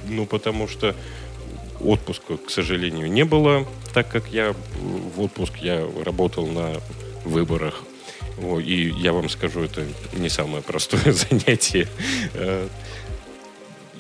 Ну, 0.09 0.25
потому 0.25 0.69
что 0.69 0.95
отпуска, 1.81 2.37
к 2.37 2.51
сожалению, 2.51 3.11
не 3.11 3.25
было, 3.25 3.67
так 3.95 4.09
как 4.09 4.29
я 4.29 4.51
э, 4.51 4.55
в 5.17 5.21
отпуск 5.21 5.57
я 5.57 5.85
работал 6.05 6.47
на 6.47 6.77
выборах. 7.25 7.83
И 8.39 8.93
я 8.99 9.13
вам 9.13 9.29
скажу, 9.29 9.61
это 9.61 9.85
не 10.15 10.29
самое 10.29 10.63
простое 10.63 11.13
занятие. 11.13 11.89
Э, 12.35 12.69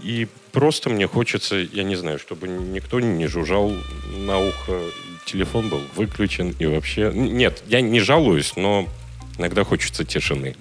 И 0.02 0.26
просто 0.50 0.90
мне 0.90 1.06
хочется, 1.06 1.56
я 1.56 1.84
не 1.84 1.96
знаю, 1.96 2.18
чтобы 2.18 2.48
никто 2.48 2.98
не 3.00 3.26
жужжал 3.26 3.72
на 4.16 4.38
ухо, 4.38 4.80
телефон 5.26 5.68
был 5.68 5.80
выключен 5.94 6.54
и 6.58 6.66
вообще... 6.66 7.12
Нет, 7.14 7.62
я 7.68 7.80
не 7.80 8.00
жалуюсь, 8.00 8.56
но 8.56 8.88
иногда 9.38 9.64
хочется 9.64 10.04
тишины. 10.04 10.56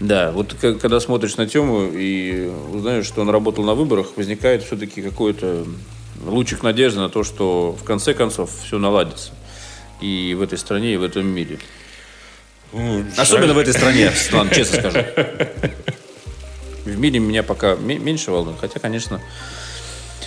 Да, 0.00 0.32
вот 0.32 0.54
когда 0.54 1.00
смотришь 1.00 1.36
на 1.36 1.46
Тему 1.46 1.90
и 1.92 2.46
узнаешь, 2.72 3.06
что 3.06 3.22
он 3.22 3.30
работал 3.30 3.64
на 3.64 3.74
выборах, 3.74 4.16
возникает 4.16 4.62
все-таки 4.62 5.00
какой-то 5.02 5.66
лучик 6.24 6.62
надежды 6.62 7.00
на 7.00 7.08
то, 7.08 7.22
что 7.24 7.72
в 7.72 7.84
конце 7.84 8.14
концов 8.14 8.50
все 8.64 8.78
наладится. 8.78 9.32
И 10.00 10.34
в 10.38 10.42
этой 10.42 10.58
стране, 10.58 10.94
и 10.94 10.96
в 10.96 11.02
этом 11.02 11.26
мире. 11.26 11.58
Ну, 12.72 13.04
Особенно 13.16 13.54
в 13.54 13.58
этой 13.58 13.72
стране, 13.72 14.10
Светлана, 14.14 14.50
честно 14.50 14.78
скажу. 14.80 14.98
В 16.84 16.98
мире 16.98 17.18
меня 17.20 17.42
пока 17.42 17.76
ме- 17.76 17.98
меньше 17.98 18.30
волнует. 18.30 18.58
Хотя, 18.60 18.80
конечно, 18.80 19.20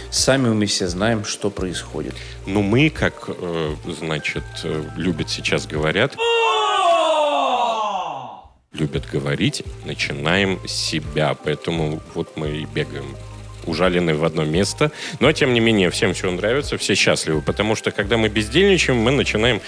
сами 0.09 0.49
мы 0.49 0.65
все 0.65 0.87
знаем, 0.87 1.25
что 1.25 1.49
происходит. 1.49 2.15
Ну, 2.45 2.61
мы, 2.63 2.89
как, 2.89 3.25
э, 3.27 3.75
значит, 3.99 4.43
э, 4.63 4.83
любят 4.95 5.29
сейчас 5.29 5.67
говорят, 5.67 6.15
любят 8.73 9.05
говорить, 9.11 9.63
начинаем 9.85 10.59
с 10.65 10.71
себя. 10.71 11.35
Поэтому 11.43 12.01
вот 12.15 12.37
мы 12.37 12.49
и 12.61 12.65
бегаем 12.65 13.15
ужалены 13.67 14.15
в 14.15 14.23
одно 14.23 14.43
место. 14.43 14.91
Но, 15.19 15.31
тем 15.31 15.53
не 15.53 15.59
менее, 15.59 15.89
всем 15.89 16.13
все 16.13 16.31
нравится, 16.31 16.77
все 16.77 16.95
счастливы. 16.95 17.41
Потому 17.41 17.75
что, 17.75 17.91
когда 17.91 18.17
мы 18.17 18.29
бездельничаем, 18.29 18.97
мы 18.97 19.11
начинаем 19.11 19.61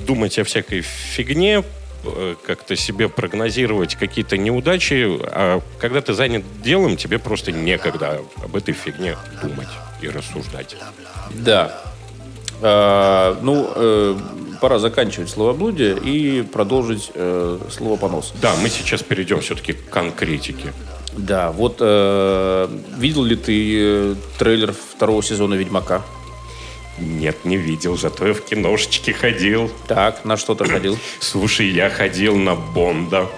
думать 0.00 0.38
о 0.38 0.44
всякой 0.44 0.82
фигне, 0.82 1.62
э, 2.04 2.34
как-то 2.46 2.76
себе 2.76 3.08
прогнозировать 3.08 3.94
какие-то 3.96 4.36
неудачи. 4.36 5.18
А 5.22 5.60
когда 5.78 6.00
ты 6.00 6.14
занят 6.14 6.44
делом, 6.62 6.96
тебе 6.96 7.18
просто 7.18 7.52
некогда 7.52 8.20
об 8.42 8.56
этой 8.56 8.74
фигне 8.74 9.16
думать 9.42 9.68
и 10.00 10.08
рассуждать. 10.08 10.76
Да. 11.30 11.80
А, 12.62 13.38
ну, 13.42 13.70
э, 13.74 14.16
пора 14.60 14.78
заканчивать 14.78 15.28
словоблудие 15.28 15.98
и 15.98 16.42
продолжить 16.42 17.10
э, 17.14 17.58
словопонос. 17.70 18.32
Да, 18.40 18.54
мы 18.62 18.70
сейчас 18.70 19.02
перейдем 19.02 19.40
все-таки 19.40 19.74
к 19.74 19.90
конкретике. 19.90 20.72
Да, 21.16 21.52
вот 21.52 21.76
э, 21.80 22.68
видел 22.96 23.24
ли 23.24 23.36
ты 23.36 23.78
э, 23.78 24.14
трейлер 24.38 24.72
второго 24.72 25.22
сезона 25.22 25.54
Ведьмака? 25.54 26.02
Нет, 26.98 27.44
не 27.44 27.56
видел, 27.56 27.96
зато 27.96 28.26
я 28.26 28.34
в 28.34 28.42
киношечке 28.42 29.12
ходил. 29.12 29.70
Так, 29.88 30.24
на 30.24 30.36
что 30.36 30.54
ты 30.54 30.64
ходил? 30.64 30.96
Слушай, 31.20 31.68
я 31.68 31.90
ходил 31.90 32.36
на 32.36 32.54
Бонда. 32.54 33.28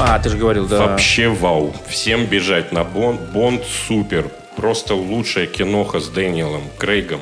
А, 0.00 0.18
ты 0.18 0.28
же 0.28 0.36
говорил, 0.36 0.66
да. 0.66 0.86
Вообще 0.86 1.28
вау. 1.28 1.74
Всем 1.88 2.26
бежать 2.26 2.72
на 2.72 2.84
Бонд. 2.84 3.20
Бонд 3.32 3.64
супер. 3.64 4.28
Просто 4.56 4.94
лучшая 4.94 5.46
киноха 5.46 6.00
с 6.00 6.08
Дэниелом 6.08 6.62
Крейгом. 6.78 7.20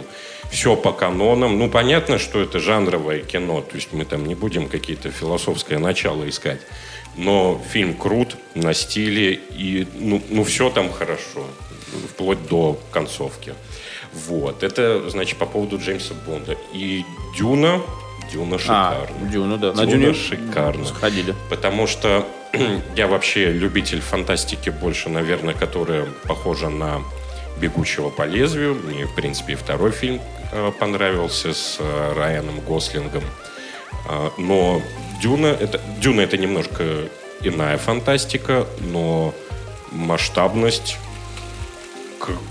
Все 0.52 0.76
по 0.76 0.92
канонам. 0.92 1.58
Ну, 1.58 1.70
понятно, 1.70 2.18
что 2.18 2.42
это 2.42 2.60
жанровое 2.60 3.20
кино. 3.20 3.62
То 3.62 3.76
есть 3.76 3.88
мы 3.92 4.04
там 4.04 4.26
не 4.26 4.34
будем 4.34 4.68
какие-то 4.68 5.10
философское 5.10 5.78
начало 5.78 6.28
искать. 6.28 6.60
Но 7.16 7.58
фильм 7.72 7.94
крут, 7.94 8.36
на 8.54 8.74
стиле. 8.74 9.32
И 9.32 9.86
ну, 9.98 10.22
ну 10.28 10.44
все 10.44 10.68
там 10.68 10.92
хорошо. 10.92 11.46
Вплоть 12.10 12.46
до 12.48 12.78
концовки. 12.90 13.54
Вот. 14.12 14.62
Это, 14.62 15.08
значит, 15.08 15.38
по 15.38 15.46
поводу 15.46 15.78
Джеймса 15.78 16.12
Бонда. 16.26 16.54
И 16.74 17.02
Дюна. 17.34 17.80
Дюна 18.30 18.56
А, 18.56 18.58
шикарно. 19.06 19.30
Дюну, 19.30 19.56
да. 19.56 19.72
На 19.72 19.86
Дюна 19.86 20.12
Дюне 20.12 20.14
шикарно. 20.14 20.84
сходили. 20.84 21.34
Потому 21.48 21.86
что 21.86 22.26
я 22.96 23.06
вообще 23.06 23.50
любитель 23.50 24.02
фантастики 24.02 24.68
больше, 24.68 25.08
наверное, 25.08 25.54
которая 25.54 26.06
похожа 26.24 26.68
на 26.68 27.02
«Бегущего 27.58 28.10
по 28.10 28.24
лезвию». 28.26 28.74
Мне, 28.74 29.06
в 29.06 29.14
принципе, 29.14 29.54
и 29.54 29.56
второй 29.56 29.92
фильм 29.92 30.20
понравился 30.78 31.52
с 31.54 31.76
э, 31.78 32.12
Райаном 32.16 32.60
Гослингом. 32.60 33.24
А, 34.08 34.32
Но 34.38 34.82
«Дюна»— 35.20 35.46
это, 35.60 35.80
«Дюна»— 36.00 36.20
это 36.22 36.36
немножко 36.36 37.08
иная 37.42 37.78
фантастика, 37.78 38.66
но 38.80 39.34
масштабность, 39.90 40.98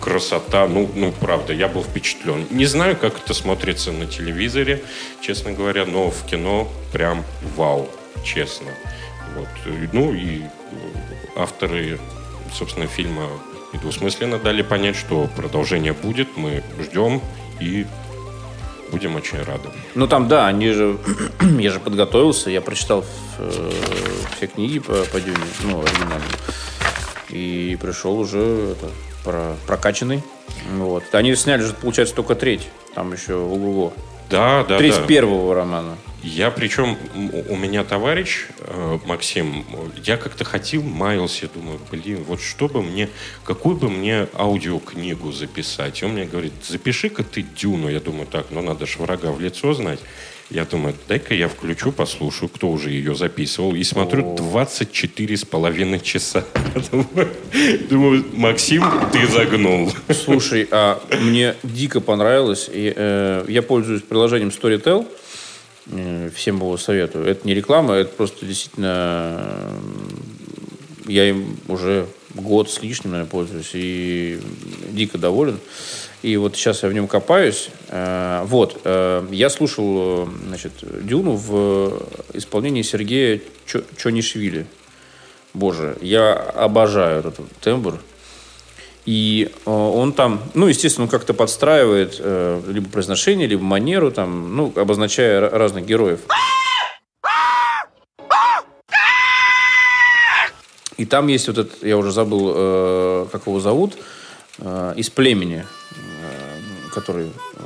красота, 0.02 0.68
ну, 0.68 0.90
ну, 0.96 1.14
правда, 1.14 1.54
я 1.54 1.68
был 1.68 1.84
впечатлен. 1.84 2.46
Не 2.50 2.66
знаю, 2.66 2.98
как 2.98 3.18
это 3.24 3.34
смотрится 3.34 3.92
на 3.92 4.06
телевизоре, 4.06 4.84
честно 5.22 5.54
говоря, 5.54 5.86
но 5.86 6.12
в 6.12 6.26
кино 6.26 6.68
прям 6.92 7.24
вау, 7.56 7.90
честно. 8.24 8.72
Вот. 9.36 9.48
Ну 9.94 10.14
и 10.14 10.42
э, 10.42 10.48
авторы 11.38 12.00
собственно, 12.54 12.88
фильма 12.88 13.28
недвусмысленно 13.74 14.38
дали 14.38 14.62
понять, 14.62 14.96
что 14.96 15.30
продолжение 15.36 15.94
будет, 15.94 16.38
мы 16.38 16.64
ждем 16.80 17.22
и 17.62 17.86
будем 18.92 19.16
очень 19.16 19.38
рады. 19.38 19.70
Ну 19.96 20.08
там, 20.08 20.28
да, 20.28 20.48
они 20.48 20.72
же... 20.72 20.98
я 21.60 21.72
же 21.72 21.80
подготовился, 21.80 22.50
я 22.50 22.62
прочитал 22.62 23.06
э, 23.38 23.72
все 24.36 24.48
книги 24.48 24.80
по, 24.80 24.94
по 25.06 25.22
Дюне, 25.22 25.38
ну, 25.64 25.82
оригинальные. 25.82 26.30
И 27.30 27.78
пришел 27.82 28.20
уже 28.20 28.72
это, 28.72 28.90
про, 29.24 29.56
прокачанный. 29.66 30.22
Вот. 30.74 31.04
Они 31.14 31.34
сняли 31.36 31.62
же, 31.62 31.74
получается, 31.74 32.16
только 32.16 32.36
треть. 32.36 32.68
Там 32.94 33.14
еще 33.14 33.36
ого-го. 33.36 33.94
Да, 34.30 34.64
да, 34.68 34.78
Треть 34.78 34.96
да. 34.96 35.06
первого 35.06 35.54
романа. 35.54 35.98
Я 36.24 36.52
причем, 36.52 36.98
у 37.50 37.56
меня 37.56 37.84
товарищ 37.84 38.46
э, 38.60 39.00
Максим, 39.06 39.66
я 40.06 40.18
как-то 40.18 40.44
ходил, 40.44 40.84
маялся, 40.84 41.48
думаю, 41.48 41.80
блин, 41.90 42.24
вот 42.28 42.42
что 42.42 42.68
бы 42.68 42.84
мне, 42.84 43.10
какую 43.44 43.76
бы 43.76 43.90
мне 43.90 44.28
аудиокнигу 44.36 45.32
записать? 45.32 46.02
И 46.02 46.06
он 46.06 46.12
мне 46.12 46.26
говорит, 46.26 46.54
запиши-ка 46.68 47.24
ты 47.24 47.42
Дюну. 47.42 47.90
Я 47.90 48.00
думаю, 48.00 48.28
так, 48.28 48.48
ну 48.52 48.62
надо 48.62 48.86
ж 48.86 48.98
врага 48.98 49.32
в 49.32 49.42
лицо 49.42 49.74
знать. 49.74 50.00
Я 50.52 50.66
думаю, 50.66 50.94
дай-ка 51.08 51.34
я 51.34 51.48
включу, 51.48 51.94
послушаю, 51.94 52.50
кто 52.50 52.70
уже 52.70 52.92
ее 52.92 53.16
записывал. 53.16 53.74
И 53.74 53.84
смотрю, 53.84 54.36
24 54.36 55.38
с 55.38 55.46
половиной 55.46 56.02
часа. 56.02 56.44
Думаю, 57.90 58.26
Максим, 58.34 58.84
ты 59.14 59.26
загнул. 59.28 59.94
Слушай, 60.10 60.68
а 60.70 61.02
мне 61.22 61.56
дико 61.64 62.02
понравилось. 62.02 62.70
Э, 62.72 63.46
я 63.48 63.62
пользуюсь 63.62 64.02
приложением 64.02 64.50
Storytel. 64.50 65.08
Э, 65.88 66.30
всем 66.34 66.58
его 66.58 66.78
советую. 66.78 67.26
Это 67.26 67.48
не 67.48 67.54
реклама, 67.54 67.96
это 67.96 68.14
просто 68.16 68.46
действительно... 68.46 69.48
э, 69.48 69.78
Я 71.08 71.30
им 71.30 71.58
уже 71.68 72.06
год 72.36 72.70
с 72.70 72.82
лишним, 72.82 73.12
наверное, 73.12 73.30
пользуюсь. 73.30 73.72
И 73.74 74.40
дико 74.92 75.18
доволен. 75.18 75.60
И 76.22 76.38
вот 76.38 76.56
сейчас 76.56 76.84
я 76.84 76.90
в 76.90 76.94
нем 76.94 77.08
копаюсь. 77.08 77.70
Э, 77.90 78.44
Вот. 78.46 78.80
Я 78.86 79.50
слушал, 79.50 80.30
значит, 80.48 80.72
Дюну 81.06 81.36
в 81.36 82.04
исполнении 82.34 82.84
Сергея 82.84 83.42
Чо- 83.66 83.84
Чонишвили. 83.98 84.66
Боже, 85.54 85.98
я 86.02 86.34
обожаю 86.34 87.20
этот 87.20 87.36
тембр. 87.60 88.00
И 89.06 89.52
э, 89.66 89.70
он 89.70 90.14
там, 90.14 90.42
ну, 90.54 90.68
естественно, 90.68 91.06
он 91.06 91.10
как-то 91.10 91.34
подстраивает 91.34 92.18
э, 92.20 92.62
либо 92.68 92.88
произношение, 92.90 93.48
либо 93.48 93.64
манеру, 93.64 94.12
там, 94.12 94.56
ну, 94.56 94.72
обозначая 94.76 95.42
ра- 95.42 95.50
разных 95.50 95.86
героев. 95.86 96.20
И 100.98 101.06
там 101.06 101.28
есть 101.28 101.48
вот 101.48 101.58
этот, 101.58 101.84
я 101.84 101.98
уже 101.98 102.12
забыл, 102.12 102.52
э, 102.56 103.26
как 103.32 103.48
его 103.48 103.60
зовут, 103.60 103.94
э, 104.60 104.94
из 104.98 105.10
племени, 105.10 105.66
э, 105.96 106.90
который 106.94 107.26
э, 107.26 107.62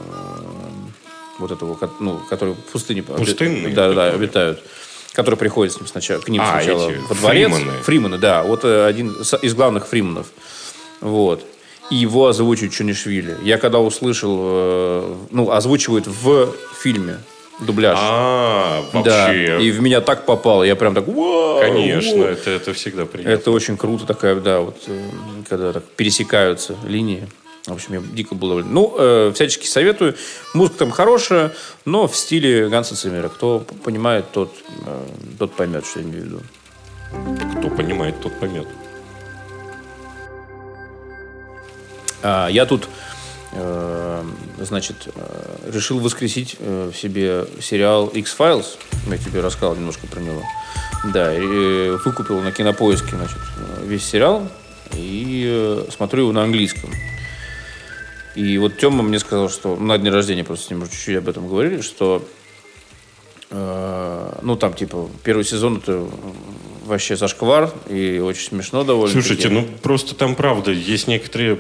вот 1.40 1.52
этого, 1.52 1.78
ну, 2.00 2.22
который 2.30 2.54
в 2.54 2.58
пустыне 2.72 3.04
Пустынные 3.04 3.74
да, 3.74 3.92
да, 3.92 4.08
обитают, 4.12 4.64
который 5.12 5.36
приходит 5.36 5.74
с 5.74 5.78
ним 5.78 5.88
сначала, 5.88 6.22
к 6.22 6.30
ним 6.30 6.42
А, 6.42 6.62
сначала 6.62 6.90
эти 6.90 6.98
во 7.10 7.16
дворец. 7.16 7.52
фримены. 7.54 7.82
Фримены, 7.84 8.18
да, 8.20 8.44
вот 8.44 8.64
э, 8.64 8.86
один 8.86 9.10
из 9.12 9.54
главных 9.54 9.86
фрименов. 9.88 10.28
Вот. 11.02 11.46
И 11.92 11.96
его 11.96 12.28
озвучивает 12.28 12.74
Чунишвили. 12.74 13.38
Я 13.44 13.58
когда 13.58 13.80
услышал, 13.80 14.38
э, 14.40 15.16
ну, 15.32 15.52
озвучивают 15.52 16.08
в 16.08 16.52
фильме 16.82 17.20
дубляж. 17.60 17.98
А, 18.00 18.84
да, 18.94 19.28
вообще. 19.28 19.64
и 19.64 19.72
в 19.72 19.82
меня 19.82 20.02
так 20.02 20.26
попало. 20.26 20.64
Я 20.64 20.76
прям 20.76 20.96
так, 20.96 21.08
«Вау, 21.08 21.60
Конечно, 21.60 22.18
вау». 22.18 22.28
это, 22.28 22.50
это 22.50 22.74
всегда 22.74 23.06
приятно. 23.06 23.32
Это 23.32 23.52
очень 23.52 23.78
круто 23.78 24.06
такая, 24.06 24.36
да, 24.36 24.62
вот, 24.62 24.78
э, 24.88 25.00
когда 25.48 25.74
так 25.74 25.84
пересекаются 25.84 26.76
линии. 26.86 27.28
В 27.66 27.74
общем, 27.74 27.94
я 27.96 28.02
дико 28.14 28.36
был 28.36 28.50
доволен. 28.50 28.68
Ну, 28.72 28.96
э, 28.98 29.32
всячески 29.34 29.66
советую. 29.66 30.16
Музыка 30.54 30.80
там 30.80 30.92
хорошая, 30.92 31.52
но 31.84 32.08
в 32.08 32.16
стиле 32.16 32.68
Ганса 32.70 32.96
Циммера. 32.96 33.30
Кто 33.30 33.66
понимает, 33.84 34.26
тот, 34.32 34.54
э, 34.86 35.08
тот 35.40 35.54
поймет, 35.54 35.86
что 35.86 36.00
я 36.00 36.06
имею 36.06 36.22
в 36.22 36.26
виду. 36.26 36.42
Кто 37.60 37.70
понимает, 37.70 38.22
тот 38.22 38.40
поймет. 38.40 38.68
Я 42.26 42.66
тут, 42.66 42.90
э, 43.54 44.24
значит, 44.60 45.08
э, 45.16 45.72
решил 45.72 46.00
воскресить 46.00 46.56
э, 46.60 46.92
в 46.94 46.98
себе 46.98 47.46
сериал 47.62 48.08
X-Files. 48.08 48.66
Я 49.08 49.18
тебе 49.18 49.42
рассказал 49.42 49.76
немножко 49.76 50.08
про 50.08 50.20
него. 50.20 50.42
Да, 51.14 51.34
и 51.34 51.92
выкупил 52.04 52.42
на 52.42 52.52
кинопоиске, 52.52 53.16
значит, 53.16 53.38
весь 53.84 54.04
сериал 54.04 54.48
и 54.94 55.86
смотрю 55.96 56.24
его 56.24 56.32
на 56.32 56.44
английском. 56.44 56.90
И 58.34 58.58
вот 58.58 58.78
Тёма 58.78 59.04
мне 59.04 59.20
сказал, 59.20 59.50
что 59.50 59.76
на 59.76 59.98
дне 59.98 60.10
рождения 60.10 60.44
просто 60.44 60.66
с 60.66 60.70
ним 60.72 60.82
чуть-чуть 60.90 61.18
об 61.18 61.30
этом 61.30 61.48
говорили, 61.48 61.82
что 61.82 62.28
ну 63.52 64.56
там 64.60 64.74
типа 64.74 65.10
первый 65.24 65.46
сезон 65.46 65.78
это 65.78 66.06
вообще 66.86 67.16
зашквар 67.16 67.72
и 67.88 68.20
очень 68.20 68.48
смешно 68.50 68.84
довольно. 68.84 69.14
Слушайте, 69.14 69.50
ну 69.50 69.66
просто 69.84 70.16
там 70.16 70.36
правда 70.36 70.72
есть 70.72 71.08
некоторые 71.08 71.60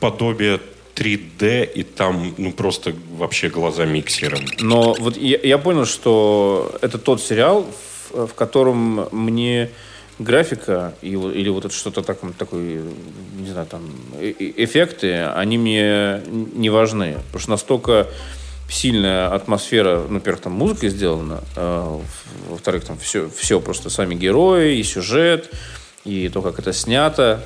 подобия 0.00 0.60
3D, 0.94 1.72
и 1.72 1.82
там 1.84 2.34
ну 2.38 2.52
просто 2.52 2.92
вообще 3.16 3.48
глаза 3.48 3.84
миксером. 3.84 4.40
Но 4.60 4.94
вот 4.98 5.16
я, 5.16 5.38
я 5.42 5.58
понял, 5.58 5.86
что 5.86 6.76
это 6.82 6.98
тот 6.98 7.22
сериал, 7.22 7.66
в, 8.10 8.26
в 8.26 8.34
котором 8.34 9.08
мне 9.12 9.70
графика 10.18 10.94
и, 11.00 11.10
или 11.10 11.48
вот 11.48 11.64
это 11.64 11.74
что-то 11.74 12.02
так, 12.02 12.18
такой, 12.36 12.80
не 13.38 13.50
знаю, 13.50 13.66
там, 13.66 13.82
э- 14.20 14.34
э- 14.38 14.52
эффекты, 14.56 15.22
они 15.22 15.58
мне 15.58 16.22
не 16.26 16.70
важны. 16.70 17.14
Потому 17.26 17.40
что 17.40 17.50
настолько 17.50 18.06
сильная 18.68 19.28
атмосфера, 19.32 20.04
ну, 20.08 20.14
во-первых, 20.14 20.42
там 20.42 20.52
музыка 20.54 20.88
сделана, 20.88 21.40
в- 21.54 22.02
во-вторых, 22.50 22.84
там 22.84 22.98
все, 22.98 23.30
все 23.34 23.60
просто 23.60 23.90
сами 23.90 24.14
герои, 24.16 24.78
и 24.78 24.82
сюжет, 24.82 25.50
и 26.04 26.28
то, 26.28 26.42
как 26.42 26.58
это 26.58 26.72
снято, 26.72 27.44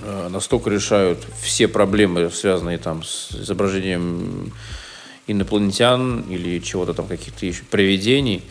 настолько 0.00 0.70
решают 0.70 1.18
все 1.42 1.68
проблемы, 1.68 2.30
связанные 2.30 2.78
там 2.78 3.02
с 3.02 3.32
изображением 3.32 4.52
инопланетян 5.26 6.20
или 6.28 6.58
чего-то 6.60 6.94
там, 6.94 7.06
каких-то 7.06 7.44
еще 7.46 7.62
привидений. 7.70 8.42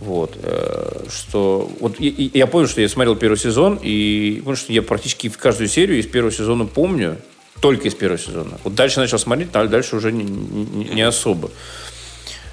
Вот, 0.00 0.36
э, 0.42 1.06
что 1.10 1.70
вот 1.80 1.96
и- 1.98 2.30
я 2.34 2.46
понял, 2.46 2.68
что 2.68 2.80
я 2.80 2.88
смотрел 2.88 3.16
первый 3.16 3.36
сезон, 3.36 3.78
и 3.82 4.40
понял, 4.44 4.56
что 4.56 4.72
я 4.72 4.82
практически 4.82 5.28
в 5.28 5.38
каждую 5.38 5.68
серию 5.68 5.98
из 5.98 6.06
первого 6.06 6.30
сезона 6.32 6.66
помню, 6.66 7.16
только 7.60 7.88
из 7.88 7.94
первого 7.94 8.18
сезона. 8.18 8.58
Вот 8.62 8.74
дальше 8.74 9.00
начал 9.00 9.18
смотреть, 9.18 9.48
а 9.54 9.66
дальше 9.66 9.96
уже 9.96 10.12
не, 10.12 10.22
не- 10.24 10.84
не 10.94 11.02
особо. 11.02 11.50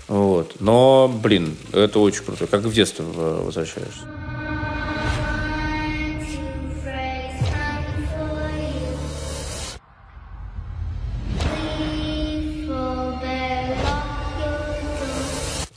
Вот. 0.08 0.56
Но, 0.60 1.08
блин, 1.24 1.56
это 1.72 2.00
очень 2.00 2.24
круто. 2.24 2.48
Как 2.48 2.62
в 2.62 2.74
детство 2.74 3.04
э, 3.04 3.44
возвращаешься. 3.46 4.08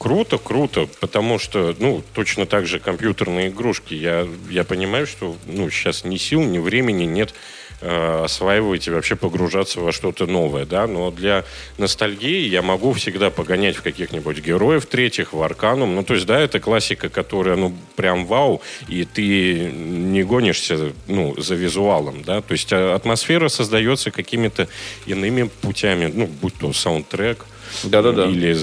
Круто, 0.09 0.39
круто, 0.39 0.89
потому 1.01 1.39
что, 1.39 1.77
ну, 1.79 2.03
точно 2.15 2.47
так 2.47 2.67
же 2.67 2.79
компьютерные 2.81 3.49
игрушки. 3.49 3.93
Я, 3.93 4.27
я 4.49 4.65
понимаю, 4.65 5.07
что, 5.07 5.37
ну, 5.45 5.69
сейчас 5.69 6.03
ни 6.03 6.17
сил, 6.17 6.41
ни 6.41 6.57
времени 6.57 7.05
нет 7.05 7.35
э, 7.83 8.23
осваивать 8.25 8.87
и 8.87 8.91
вообще 8.91 9.17
погружаться 9.17 9.81
во 9.83 9.93
что-то 9.93 10.25
новое, 10.25 10.65
да, 10.65 10.87
но 10.87 11.11
для 11.11 11.45
ностальгии 11.77 12.49
я 12.49 12.63
могу 12.63 12.95
всегда 12.95 13.29
погонять 13.29 13.77
в 13.77 13.83
каких-нибудь 13.83 14.39
героев 14.39 14.87
третьих, 14.87 15.35
в 15.35 15.43
Арканум, 15.43 15.95
ну, 15.95 16.03
то 16.03 16.15
есть, 16.15 16.25
да, 16.25 16.41
это 16.41 16.59
классика, 16.59 17.11
которая, 17.11 17.57
ну, 17.57 17.77
прям 17.95 18.25
вау, 18.25 18.63
и 18.89 19.05
ты 19.05 19.71
не 19.71 20.23
гонишься, 20.23 20.95
ну, 21.07 21.39
за 21.39 21.55
визуалом, 21.55 22.23
да, 22.23 22.41
то 22.41 22.53
есть 22.53 22.73
а, 22.73 22.95
атмосфера 22.95 23.49
создается 23.49 24.11
какими-то 24.11 24.69
иными 25.05 25.51
путями, 25.61 26.07
ну, 26.07 26.27
будь 26.27 26.55
то 26.55 26.73
саундтрек, 26.73 27.45
Да-да-да. 27.85 28.27
или 28.27 28.57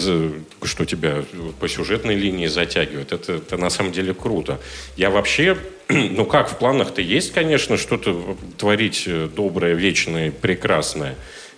что 0.66 0.86
тебя 0.86 1.24
по 1.60 1.68
сюжетной 1.68 2.16
линии 2.16 2.48
затягивает. 2.48 3.12
Это, 3.12 3.34
это 3.34 3.58
на 3.58 3.70
самом 3.70 3.92
деле 3.92 4.14
круто. 4.14 4.60
Я 4.98 5.10
вообще, 5.10 5.58
ну 5.90 6.26
как, 6.26 6.50
в 6.50 6.58
планах-то 6.58 7.02
есть, 7.02 7.34
конечно, 7.34 7.78
что-то 7.78 8.38
творить 8.58 9.04
э, 9.08 9.30
доброе, 9.36 9.74
вечное, 9.74 10.32
прекрасное. 10.32 11.16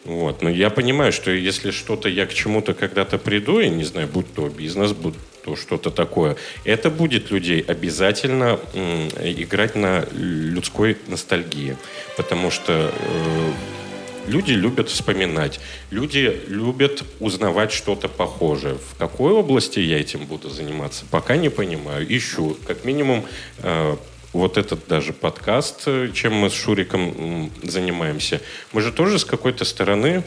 Вот. 0.07 0.41
Но 0.41 0.49
я 0.49 0.69
понимаю, 0.69 1.11
что 1.11 1.31
если 1.31 1.71
что-то 1.71 2.07
я 2.07 2.25
к 2.25 2.33
чему-то 2.33 2.73
когда-то 2.73 3.17
приду, 3.17 3.59
я 3.59 3.69
не 3.69 3.83
знаю, 3.83 4.07
будь 4.07 4.33
то 4.33 4.47
бизнес, 4.47 4.93
будь 4.93 5.15
то 5.43 5.55
что-то 5.55 5.91
такое, 5.91 6.35
это 6.65 6.89
будет 6.89 7.31
людей 7.31 7.61
обязательно 7.61 8.59
играть 9.21 9.75
на 9.75 10.05
людской 10.11 10.97
ностальгии. 11.07 11.77
Потому 12.15 12.51
что 12.51 12.91
э, 12.93 13.51
Люди 14.27 14.51
любят 14.51 14.89
вспоминать, 14.89 15.59
люди 15.89 16.41
любят 16.47 17.03
узнавать 17.21 17.71
что-то 17.71 18.09
похожее. 18.09 18.75
В 18.75 18.97
какой 18.97 19.31
области 19.31 19.79
я 19.79 19.99
этим 19.99 20.25
буду 20.25 20.49
заниматься, 20.49 21.05
пока 21.09 21.37
не 21.37 21.49
понимаю. 21.49 22.05
Ищу, 22.09 22.57
как 22.67 22.83
минимум, 22.83 23.25
э, 23.59 23.95
вот 24.33 24.57
этот 24.57 24.85
даже 24.87 25.13
подкаст, 25.13 25.83
э, 25.85 26.11
чем 26.13 26.33
мы 26.33 26.49
с 26.49 26.53
Шуриком 26.53 27.49
занимаемся, 27.63 28.41
мы 28.73 28.81
же 28.81 28.91
тоже 28.91 29.17
с 29.17 29.23
какой-то 29.23 29.63
стороны 29.63 30.23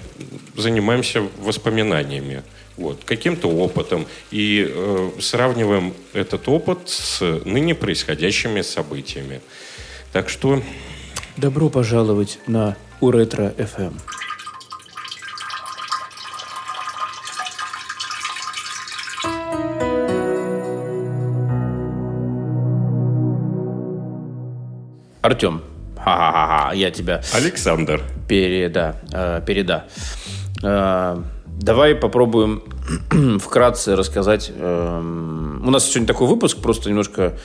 занимаемся 0.56 1.22
воспоминаниями 1.38 2.42
вот, 2.78 3.04
каким-то 3.04 3.48
опытом 3.48 4.06
и 4.30 4.66
э, 4.66 5.10
сравниваем 5.20 5.92
этот 6.14 6.48
опыт 6.48 6.88
с 6.88 7.20
ныне 7.44 7.74
происходящими 7.74 8.62
событиями. 8.62 9.42
Так 10.12 10.30
что... 10.30 10.62
Добро 11.36 11.68
пожаловать 11.68 12.38
на 12.46 12.76
Уретро 13.00 13.54
FM. 13.56 13.94
Артем, 25.22 25.62
ха-ха-ха, 25.96 26.74
я 26.74 26.90
тебя... 26.90 27.22
Александр. 27.32 28.02
Переда, 28.28 28.96
э, 29.12 29.40
переда. 29.46 29.86
Э, 30.62 31.22
давай 31.46 31.94
попробуем 31.94 32.62
вкратце 33.38 33.96
рассказать. 33.96 34.52
Э, 34.54 35.00
у 35.00 35.70
нас 35.70 35.86
сегодня 35.86 36.06
такой 36.06 36.26
выпуск, 36.26 36.58
просто 36.58 36.90
немножко 36.90 37.38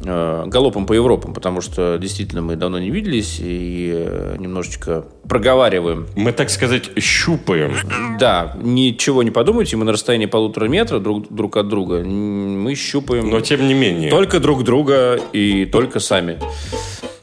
галопом 0.00 0.86
по 0.86 0.92
Европам, 0.92 1.34
потому 1.34 1.60
что 1.60 1.98
действительно 2.00 2.40
мы 2.40 2.56
давно 2.56 2.78
не 2.78 2.90
виделись 2.90 3.38
и 3.40 3.92
э, 3.94 4.36
немножечко 4.38 5.04
проговариваем. 5.28 6.06
Мы, 6.14 6.32
так 6.32 6.50
сказать, 6.50 6.90
щупаем. 6.98 7.74
Да, 8.18 8.56
ничего 8.62 9.22
не 9.22 9.30
подумайте, 9.30 9.76
мы 9.76 9.84
на 9.84 9.92
расстоянии 9.92 10.26
полутора 10.26 10.66
метра 10.66 11.00
друг, 11.00 11.32
друг 11.32 11.56
от 11.56 11.68
друга. 11.68 12.02
Мы 12.04 12.74
щупаем... 12.74 13.28
Но 13.28 13.40
тем 13.40 13.66
не 13.66 13.74
менее. 13.74 14.10
Только 14.10 14.38
друг 14.40 14.62
друга 14.62 15.20
и 15.32 15.66
только 15.66 15.98
сами. 15.98 16.38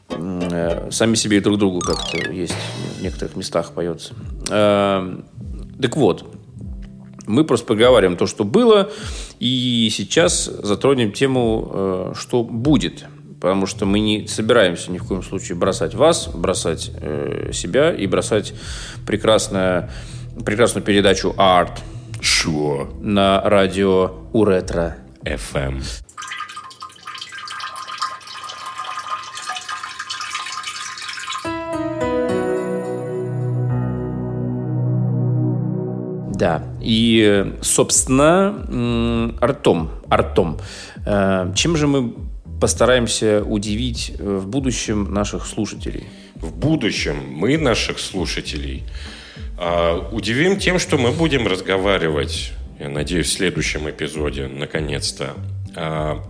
Э, 0.09 0.89
сами 0.91 1.15
себе 1.15 1.37
и 1.37 1.39
друг 1.39 1.57
другу 1.57 1.79
как-то 1.79 2.31
есть 2.31 2.55
в 2.97 3.01
некоторых 3.01 3.35
местах 3.35 3.71
поется. 3.71 4.13
Э, 4.49 5.15
так 5.81 5.95
вот, 5.95 6.25
мы 7.27 7.43
просто 7.43 7.65
поговорим 7.65 8.17
то, 8.17 8.27
что 8.27 8.43
было, 8.43 8.91
и 9.39 9.89
сейчас 9.91 10.45
затронем 10.45 11.11
тему, 11.11 11.71
э, 11.71 12.13
что 12.15 12.43
будет. 12.43 13.05
Потому 13.41 13.65
что 13.65 13.85
мы 13.85 13.99
не 13.99 14.27
собираемся 14.27 14.91
ни 14.91 14.97
в 14.97 15.05
коем 15.05 15.21
случае 15.21 15.57
бросать 15.57 15.93
вас, 15.93 16.29
бросать 16.33 16.91
себя 17.51 17.93
и 17.93 18.07
бросать 18.07 18.53
прекрасную, 19.05 19.89
прекрасную 20.43 20.83
передачу 20.83 21.35
«Арт» 21.37 21.83
Sure. 22.21 22.87
на 23.01 23.41
радио 23.41 24.11
Уретро 24.33 24.95
FM. 25.23 26.04
Да. 36.35 36.63
И, 36.81 37.53
собственно, 37.61 39.35
артом. 39.41 39.91
Артом. 40.09 40.59
Э, 41.05 41.51
чем 41.55 41.77
же 41.77 41.87
мы 41.87 42.13
постараемся 42.59 43.43
удивить 43.43 44.13
э, 44.17 44.37
в 44.37 44.47
будущем 44.47 45.13
наших 45.13 45.45
слушателей? 45.45 46.05
В 46.35 46.53
будущем 46.53 47.15
мы 47.29 47.57
наших 47.57 47.99
слушателей 47.99 48.83
а, 49.57 50.09
удивим 50.11 50.57
тем, 50.59 50.79
что 50.79 50.97
мы 50.97 51.11
будем 51.11 51.47
разговаривать, 51.47 52.51
я 52.79 52.89
надеюсь, 52.89 53.27
в 53.27 53.33
следующем 53.33 53.89
эпизоде, 53.89 54.47
наконец-то, 54.47 55.33
а, 55.75 56.21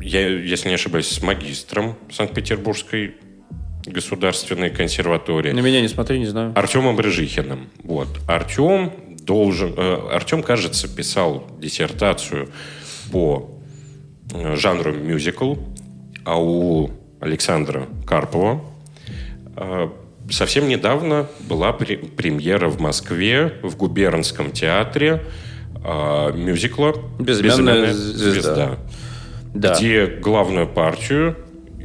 я, 0.00 0.28
если 0.28 0.68
не 0.68 0.74
ошибаюсь, 0.74 1.08
с 1.08 1.22
магистром 1.22 1.96
Санкт-Петербургской 2.10 3.16
государственной 3.86 4.70
консерватории. 4.70 5.52
На 5.52 5.60
меня 5.60 5.80
не 5.80 5.88
смотри, 5.88 6.18
не 6.18 6.26
знаю. 6.26 6.52
Артемом 6.54 6.96
Брыжихиным. 6.96 7.68
Вот. 7.82 8.08
Артем 8.26 8.92
должен... 9.20 9.74
Э, 9.76 10.08
Артем, 10.12 10.42
кажется, 10.42 10.88
писал 10.88 11.46
диссертацию 11.58 12.50
по 13.12 13.50
э, 14.32 14.56
жанру 14.56 14.92
мюзикл, 14.92 15.56
а 16.24 16.40
у 16.40 16.90
Александра 17.20 17.86
Карпова 18.06 18.62
э, 19.56 19.88
совсем 20.30 20.68
недавно 20.68 21.28
была 21.48 21.72
премьера 21.72 22.68
в 22.68 22.80
Москве 22.80 23.54
в 23.62 23.76
губернском 23.76 24.52
театре 24.52 25.22
мюзикла 25.82 26.94
«Безымянная, 27.18 27.86
Безымянная 27.88 27.92
звезда», 27.94 28.30
звезда 28.32 28.78
да. 29.54 29.74
где 29.74 30.06
главную 30.06 30.66
партию 30.66 31.36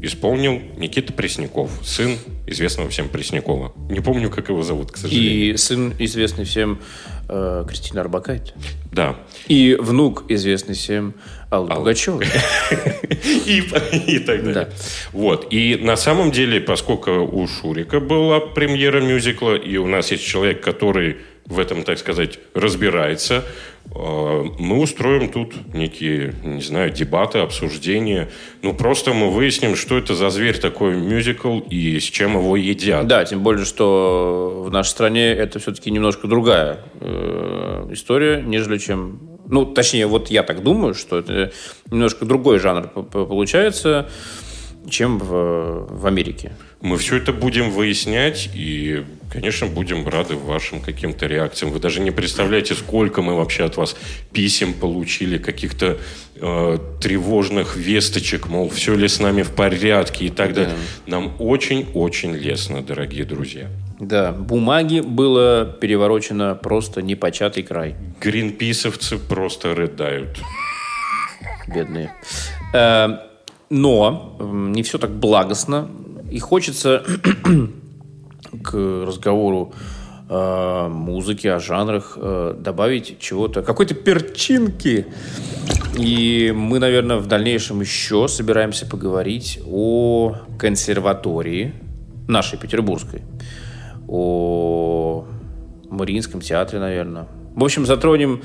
исполнил 0.06 0.62
Никита 0.78 1.14
Пресняков, 1.14 1.72
сын 1.84 2.18
известного 2.48 2.90
всем 2.90 3.10
Преснякова. 3.10 3.74
Не 3.90 4.00
помню, 4.02 4.30
как 4.30 4.50
его 4.50 4.64
зовут, 4.64 4.92
к 4.92 4.98
сожалению. 4.98 5.54
И 5.54 5.58
сын 5.58 5.94
известный 6.00 6.46
всем 6.46 6.80
э, 7.28 7.66
Кристина 7.68 8.02
Арбакайте. 8.02 8.54
Да. 8.92 9.16
И 9.48 9.78
внук 9.80 10.26
известный 10.30 10.76
всем 10.76 11.16
Аллы 11.50 11.70
Алла. 11.72 11.80
Пугачевой. 11.80 12.26
И, 13.46 13.64
и 14.08 14.20
так 14.20 14.44
далее. 14.44 14.54
Да. 14.54 14.70
Вот. 15.12 15.48
И 15.52 15.76
на 15.76 15.96
самом 15.96 16.32
деле, 16.32 16.60
поскольку 16.60 17.12
у 17.12 17.48
Шурика 17.48 18.00
была 18.00 18.40
премьера 18.40 19.02
мюзикла, 19.02 19.56
и 19.56 19.78
у 19.78 19.88
нас 19.88 20.12
есть 20.12 20.26
человек, 20.26 20.62
который 20.62 21.18
в 21.46 21.60
этом, 21.60 21.84
так 21.84 22.00
сказать, 22.00 22.40
разбирается, 22.54 23.44
э, 23.94 24.44
мы 24.60 24.80
устроим 24.80 25.30
тут 25.30 25.54
некие, 25.74 26.34
не 26.44 26.62
знаю, 26.62 26.90
дебаты, 26.92 27.40
обсуждения. 27.40 28.30
Ну, 28.64 28.74
просто 28.74 29.14
мы 29.14 29.30
выясним, 29.30 29.76
что 29.76 29.98
это 29.98 30.16
за 30.16 30.30
зверь 30.32 30.58
такой 30.58 30.96
мюзикл 30.96 31.60
и 31.60 32.00
с 32.00 32.04
чем 32.04 32.34
его 32.34 32.58
едят. 32.58 33.06
Да, 33.08 33.24
тем 33.26 33.44
более, 33.44 33.66
что 33.66 34.64
в 34.68 34.72
нашей 34.72 34.90
стране 34.90 35.32
это 35.32 35.60
все-таки 35.60 35.92
немножко 35.92 36.28
другая 36.28 36.80
э, 37.00 37.90
история, 37.92 38.42
нежели 38.42 38.80
чем... 38.80 39.20
Ну, 39.48 39.66
точнее, 39.66 40.08
вот 40.08 40.32
я 40.32 40.42
так 40.42 40.64
думаю, 40.64 40.96
что 40.96 41.20
это 41.20 41.52
немножко 41.92 42.26
другой 42.26 42.58
жанр 42.58 42.88
получается 42.88 44.10
чем 44.90 45.18
в, 45.18 45.88
в 45.90 46.06
Америке. 46.06 46.52
Мы 46.82 46.98
все 46.98 47.18
это 47.18 47.34
будем 47.34 47.72
выяснять 47.72 48.50
и, 48.54 49.04
конечно, 49.32 49.68
будем 49.68 50.08
рады 50.08 50.36
вашим 50.36 50.82
каким-то 50.82 51.26
реакциям. 51.26 51.72
Вы 51.72 51.80
даже 51.80 52.00
не 52.02 52.12
представляете, 52.12 52.76
сколько 52.76 53.22
мы 53.22 53.36
вообще 53.36 53.64
от 53.64 53.78
вас 53.78 53.96
писем 54.32 54.74
получили, 54.74 55.38
каких-то 55.38 55.98
э, 56.36 56.78
тревожных 57.02 57.76
весточек, 57.76 58.48
мол, 58.48 58.70
все 58.70 58.96
ли 58.96 59.08
с 59.08 59.20
нами 59.20 59.42
в 59.42 59.52
порядке 59.52 60.26
и 60.26 60.30
так 60.30 60.54
далее. 60.54 60.76
Да. 61.08 61.12
Нам 61.18 61.36
очень-очень 61.40 62.34
лестно, 62.34 62.82
дорогие 62.82 63.26
друзья. 63.26 63.70
Да, 64.00 64.32
бумаги 64.34 65.00
было 65.00 65.66
переворочено 65.66 66.56
просто 66.56 67.02
непочатый 67.02 67.64
край. 67.64 67.96
Гринписовцы 68.22 69.18
просто 69.18 69.74
рыдают. 69.74 70.40
Бедные. 71.68 72.14
Э, 72.74 73.18
но 73.70 74.38
не 74.40 74.84
все 74.84 74.98
так 74.98 75.12
благостно. 75.12 75.90
И 76.36 76.40
хочется 76.40 77.02
к 78.62 78.74
разговору 78.74 79.74
о 80.28 80.90
музыке, 80.90 81.54
о 81.54 81.60
жанрах 81.60 82.18
э, 82.18 82.56
добавить 82.60 83.20
чего-то, 83.20 83.62
какой-то 83.62 83.94
перчинки. 83.94 85.06
И 85.98 86.54
мы, 86.54 86.80
наверное, 86.80 87.20
в 87.20 87.28
дальнейшем 87.28 87.80
еще 87.80 88.28
собираемся 88.28 88.86
поговорить 88.86 89.62
о 89.66 90.36
консерватории 90.60 91.74
нашей 92.28 92.60
петербургской, 92.60 93.22
о 94.10 95.26
Мариинском 95.90 96.42
театре, 96.42 96.80
наверное. 96.80 97.30
В 97.56 97.64
общем, 97.64 97.86
затронем 97.86 98.42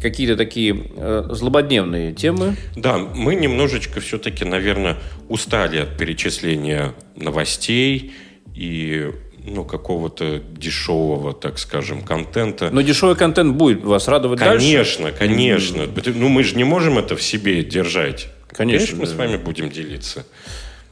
какие-то 0.00 0.36
такие 0.36 0.76
э, 0.96 1.28
злободневные 1.30 2.12
темы. 2.12 2.56
Да, 2.76 2.98
мы 2.98 3.34
немножечко 3.34 4.00
все-таки, 4.00 4.44
наверное, 4.44 4.96
устали 5.28 5.78
от 5.78 5.96
перечисления 5.96 6.94
новостей 7.16 8.12
и 8.54 9.10
ну, 9.44 9.64
какого-то 9.64 10.40
дешевого, 10.50 11.32
так 11.32 11.58
скажем, 11.58 12.02
контента. 12.02 12.70
Но 12.70 12.82
дешевый 12.82 13.16
контент 13.16 13.56
будет 13.56 13.84
вас 13.84 14.08
радовать 14.08 14.38
конечно, 14.38 14.60
дальше? 14.60 14.98
Конечно, 14.98 15.12
конечно. 15.12 16.12
Ну, 16.14 16.28
мы 16.28 16.44
же 16.44 16.56
не 16.56 16.64
можем 16.64 16.98
это 16.98 17.16
в 17.16 17.22
себе 17.22 17.62
держать. 17.62 18.28
Конечно. 18.48 18.86
конечно 18.86 18.96
мы 18.96 19.06
с 19.06 19.14
вами 19.14 19.36
будем 19.36 19.70
делиться. 19.70 20.26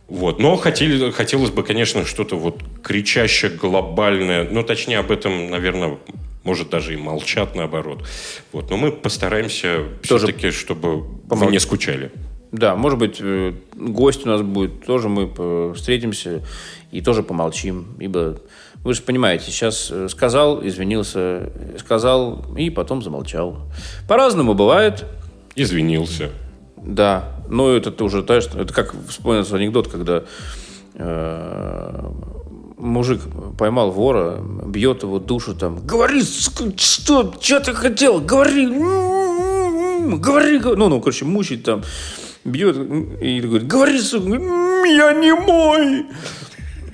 Вот. 0.08 0.38
Но 0.40 0.56
хотели, 0.56 1.10
хотелось 1.10 1.50
бы, 1.50 1.62
конечно, 1.62 2.04
что-то 2.04 2.36
вот 2.36 2.62
кричащее, 2.82 3.50
глобальное. 3.50 4.48
Ну, 4.50 4.62
точнее, 4.62 4.98
об 4.98 5.10
этом, 5.10 5.50
наверное, 5.50 5.98
может, 6.44 6.70
даже 6.70 6.94
и 6.94 6.96
молчат 6.96 7.54
наоборот. 7.54 8.06
Вот. 8.52 8.70
Но 8.70 8.76
мы 8.78 8.90
постараемся 8.90 9.84
Тоже 10.08 10.26
все-таки, 10.26 10.50
чтобы 10.50 11.04
помог... 11.28 11.46
вы 11.46 11.52
не 11.52 11.58
скучали. 11.58 12.10
Да, 12.50 12.74
может 12.76 12.98
быть, 12.98 13.18
э, 13.20 13.52
гость 13.74 14.24
у 14.24 14.28
нас 14.30 14.40
будет, 14.40 14.86
тоже 14.86 15.10
мы 15.10 15.74
встретимся 15.74 16.42
и 16.90 17.02
тоже 17.02 17.22
помолчим, 17.22 17.94
ибо 18.00 18.40
вы 18.84 18.94
же 18.94 19.02
понимаете, 19.02 19.50
сейчас 19.50 19.90
э, 19.90 20.08
сказал, 20.08 20.66
извинился, 20.66 21.52
сказал 21.78 22.46
и 22.56 22.70
потом 22.70 23.02
замолчал. 23.02 23.58
По-разному 24.08 24.54
бывает. 24.54 25.04
Извинился. 25.56 26.30
Да. 26.82 27.24
Но 27.48 27.70
это 27.70 27.90
ты 27.90 28.04
уже, 28.04 28.22
знаешь, 28.22 28.46
это 28.46 28.72
как 28.72 28.94
вспомнился 29.08 29.56
анекдот, 29.56 29.88
когда 29.88 30.24
э, 30.94 32.10
мужик 32.76 33.20
поймал 33.58 33.90
вора, 33.90 34.38
бьет 34.66 35.02
его 35.02 35.18
душу 35.18 35.54
там. 35.54 35.84
Говори, 35.86 36.22
что, 36.22 36.72
что 37.40 37.60
ты 37.60 37.72
хотел? 37.74 38.20
Говори, 38.20 38.66
говори. 38.66 40.58
Ну, 40.58 40.88
ну, 40.88 41.00
короче, 41.00 41.24
мучить 41.24 41.64
там, 41.64 41.82
бьет 42.44 42.76
и 42.76 43.40
говорит, 43.40 43.66
говори, 43.66 44.00
сука, 44.00 44.28
я 44.28 45.12
не 45.14 45.34
мой. 45.34 46.06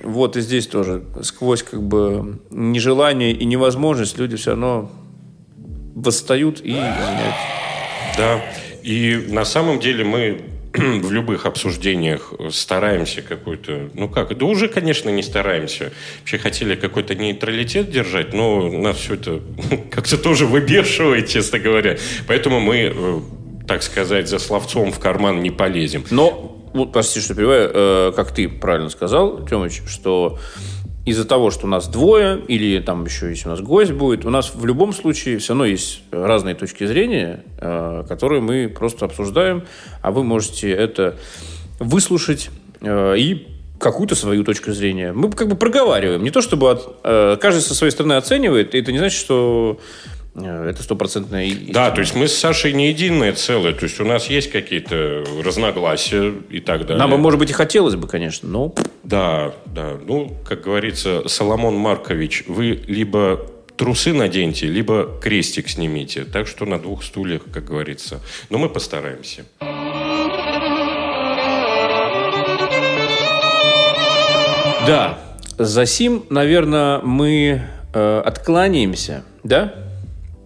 Вот 0.03 0.37
и 0.37 0.41
здесь 0.41 0.67
тоже 0.67 1.03
сквозь 1.23 1.63
как 1.63 1.81
бы 1.81 2.39
нежелание 2.51 3.31
и 3.31 3.43
невозможность 3.43 4.19
люди 4.19 4.37
все 4.37 4.51
равно 4.51 4.91
восстают 5.95 6.61
и 6.61 6.69
изменяют. 6.69 7.35
Да. 8.15 8.41
И 8.85 9.19
на 9.29 9.45
самом 9.45 9.79
деле 9.79 10.03
мы 10.03 10.41
в 10.73 11.11
любых 11.11 11.47
обсуждениях 11.47 12.33
стараемся 12.51 13.23
какой-то... 13.23 13.89
Ну 13.95 14.07
как? 14.07 14.37
Да 14.37 14.45
уже, 14.45 14.67
конечно, 14.67 15.09
не 15.09 15.23
стараемся. 15.23 15.91
Вообще 16.19 16.37
хотели 16.37 16.75
какой-то 16.75 17.15
нейтралитет 17.15 17.89
держать, 17.89 18.33
но 18.33 18.69
нас 18.69 18.97
все 18.97 19.15
это 19.15 19.41
как-то 19.91 20.19
тоже 20.19 20.45
выбешивает, 20.45 21.27
честно 21.27 21.57
говоря. 21.57 21.97
Поэтому 22.27 22.59
мы, 22.59 22.93
э, 22.95 23.19
так 23.67 23.81
сказать, 23.81 24.29
за 24.29 24.37
словцом 24.37 24.91
в 24.91 24.99
карман 24.99 25.41
не 25.41 25.49
полезем. 25.49 26.05
Но, 26.11 26.63
вот, 26.75 26.93
прости, 26.93 27.19
что 27.21 27.33
перебиваю, 27.33 27.71
э, 27.73 28.13
как 28.15 28.35
ты 28.35 28.47
правильно 28.47 28.91
сказал, 28.91 29.47
Тёмыч, 29.47 29.81
что 29.87 30.37
из-за 31.05 31.23
того, 31.23 31.51
что 31.51 31.67
у 31.67 31.69
нас 31.69 31.87
двое, 31.87 32.41
или 32.47 32.79
там 32.79 33.05
еще, 33.05 33.29
если 33.29 33.47
у 33.47 33.51
нас 33.51 33.61
гость 33.61 33.91
будет, 33.91 34.25
у 34.25 34.31
нас 34.31 34.53
в 34.55 34.65
любом 34.65 34.91
случае 34.91 35.37
все 35.37 35.53
равно 35.53 35.65
есть 35.65 36.01
разные 36.11 36.55
точки 36.55 36.85
зрения, 36.85 37.43
э, 37.59 38.03
которые 38.09 38.41
мы 38.41 38.67
просто 38.67 39.05
обсуждаем, 39.05 39.63
а 40.01 40.11
вы 40.11 40.23
можете 40.23 40.71
это 40.71 41.15
выслушать 41.79 42.49
э, 42.81 43.15
и 43.17 43.47
какую-то 43.79 44.15
свою 44.15 44.43
точку 44.43 44.71
зрения. 44.71 45.11
Мы 45.13 45.31
как 45.31 45.47
бы 45.47 45.55
проговариваем. 45.55 46.23
Не 46.23 46.31
то, 46.31 46.41
чтобы 46.41 46.71
от- 46.71 46.99
э, 47.03 47.37
каждый 47.39 47.61
со 47.61 47.75
своей 47.75 47.91
стороны 47.91 48.13
оценивает, 48.13 48.73
и 48.73 48.79
это 48.79 48.91
не 48.91 48.97
значит, 48.97 49.19
что 49.19 49.79
это 50.35 50.83
стопроцентная 50.83 51.49
Да, 51.69 51.91
то 51.91 52.01
есть 52.01 52.15
мы 52.15 52.27
с 52.27 52.37
Сашей 52.37 52.73
не 52.73 52.89
единое 52.89 53.33
целое. 53.33 53.73
То 53.73 53.85
есть 53.85 53.99
у 53.99 54.05
нас 54.05 54.29
есть 54.29 54.51
какие-то 54.51 55.23
разногласия 55.43 56.33
и 56.49 56.59
так 56.59 56.81
далее. 56.81 56.97
Нам 56.97 57.11
бы, 57.11 57.17
может 57.17 57.39
быть, 57.39 57.49
и 57.51 57.53
хотелось 57.53 57.95
бы, 57.95 58.07
конечно, 58.07 58.49
но 58.49 58.73
Да, 59.03 59.53
да. 59.65 59.93
Ну, 60.05 60.35
как 60.47 60.61
говорится, 60.61 61.27
Соломон 61.27 61.75
Маркович, 61.75 62.43
вы 62.47 62.81
либо 62.87 63.45
трусы 63.77 64.13
наденьте, 64.13 64.67
либо 64.67 65.09
крестик 65.21 65.69
снимите. 65.69 66.25
Так 66.25 66.47
что 66.47 66.65
на 66.65 66.79
двух 66.79 67.03
стульях, 67.03 67.43
как 67.53 67.65
говорится. 67.65 68.19
Но 68.49 68.57
мы 68.57 68.69
постараемся. 68.69 69.45
Да, 74.85 75.17
за 75.57 75.85
сим, 75.85 76.25
наверное, 76.29 76.99
мы 76.99 77.63
э, 77.93 78.21
откланяемся, 78.23 79.23
да? 79.43 79.84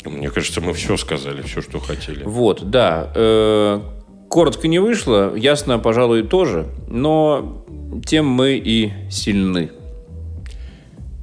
Мне 0.05 0.29
кажется, 0.29 0.61
мы 0.61 0.73
все 0.73 0.97
сказали, 0.97 1.41
все, 1.41 1.61
что 1.61 1.79
хотели. 1.79 2.23
Вот, 2.23 2.69
да. 2.69 3.11
Э, 3.15 3.81
коротко 4.29 4.67
не 4.67 4.79
вышло, 4.79 5.35
ясно, 5.35 5.79
пожалуй, 5.79 6.23
тоже, 6.23 6.67
но 6.87 7.65
тем 8.05 8.25
мы 8.27 8.57
и 8.57 8.91
сильны. 9.09 9.71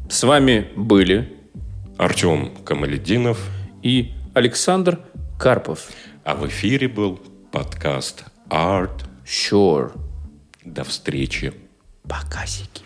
С 0.08 0.22
вами 0.22 0.68
были 0.76 1.32
Артем 1.98 2.52
Камалединов, 2.64 3.38
и 3.82 4.12
Александр 4.34 4.98
Карпов. 5.38 5.88
а 6.24 6.34
в 6.34 6.46
эфире 6.48 6.88
был 6.88 7.20
подкаст 7.52 8.24
Art. 8.50 9.04
Sure. 9.24 9.92
До 10.64 10.82
встречи. 10.82 11.52
Показики. 12.02 12.66
Искусство, 12.66 12.85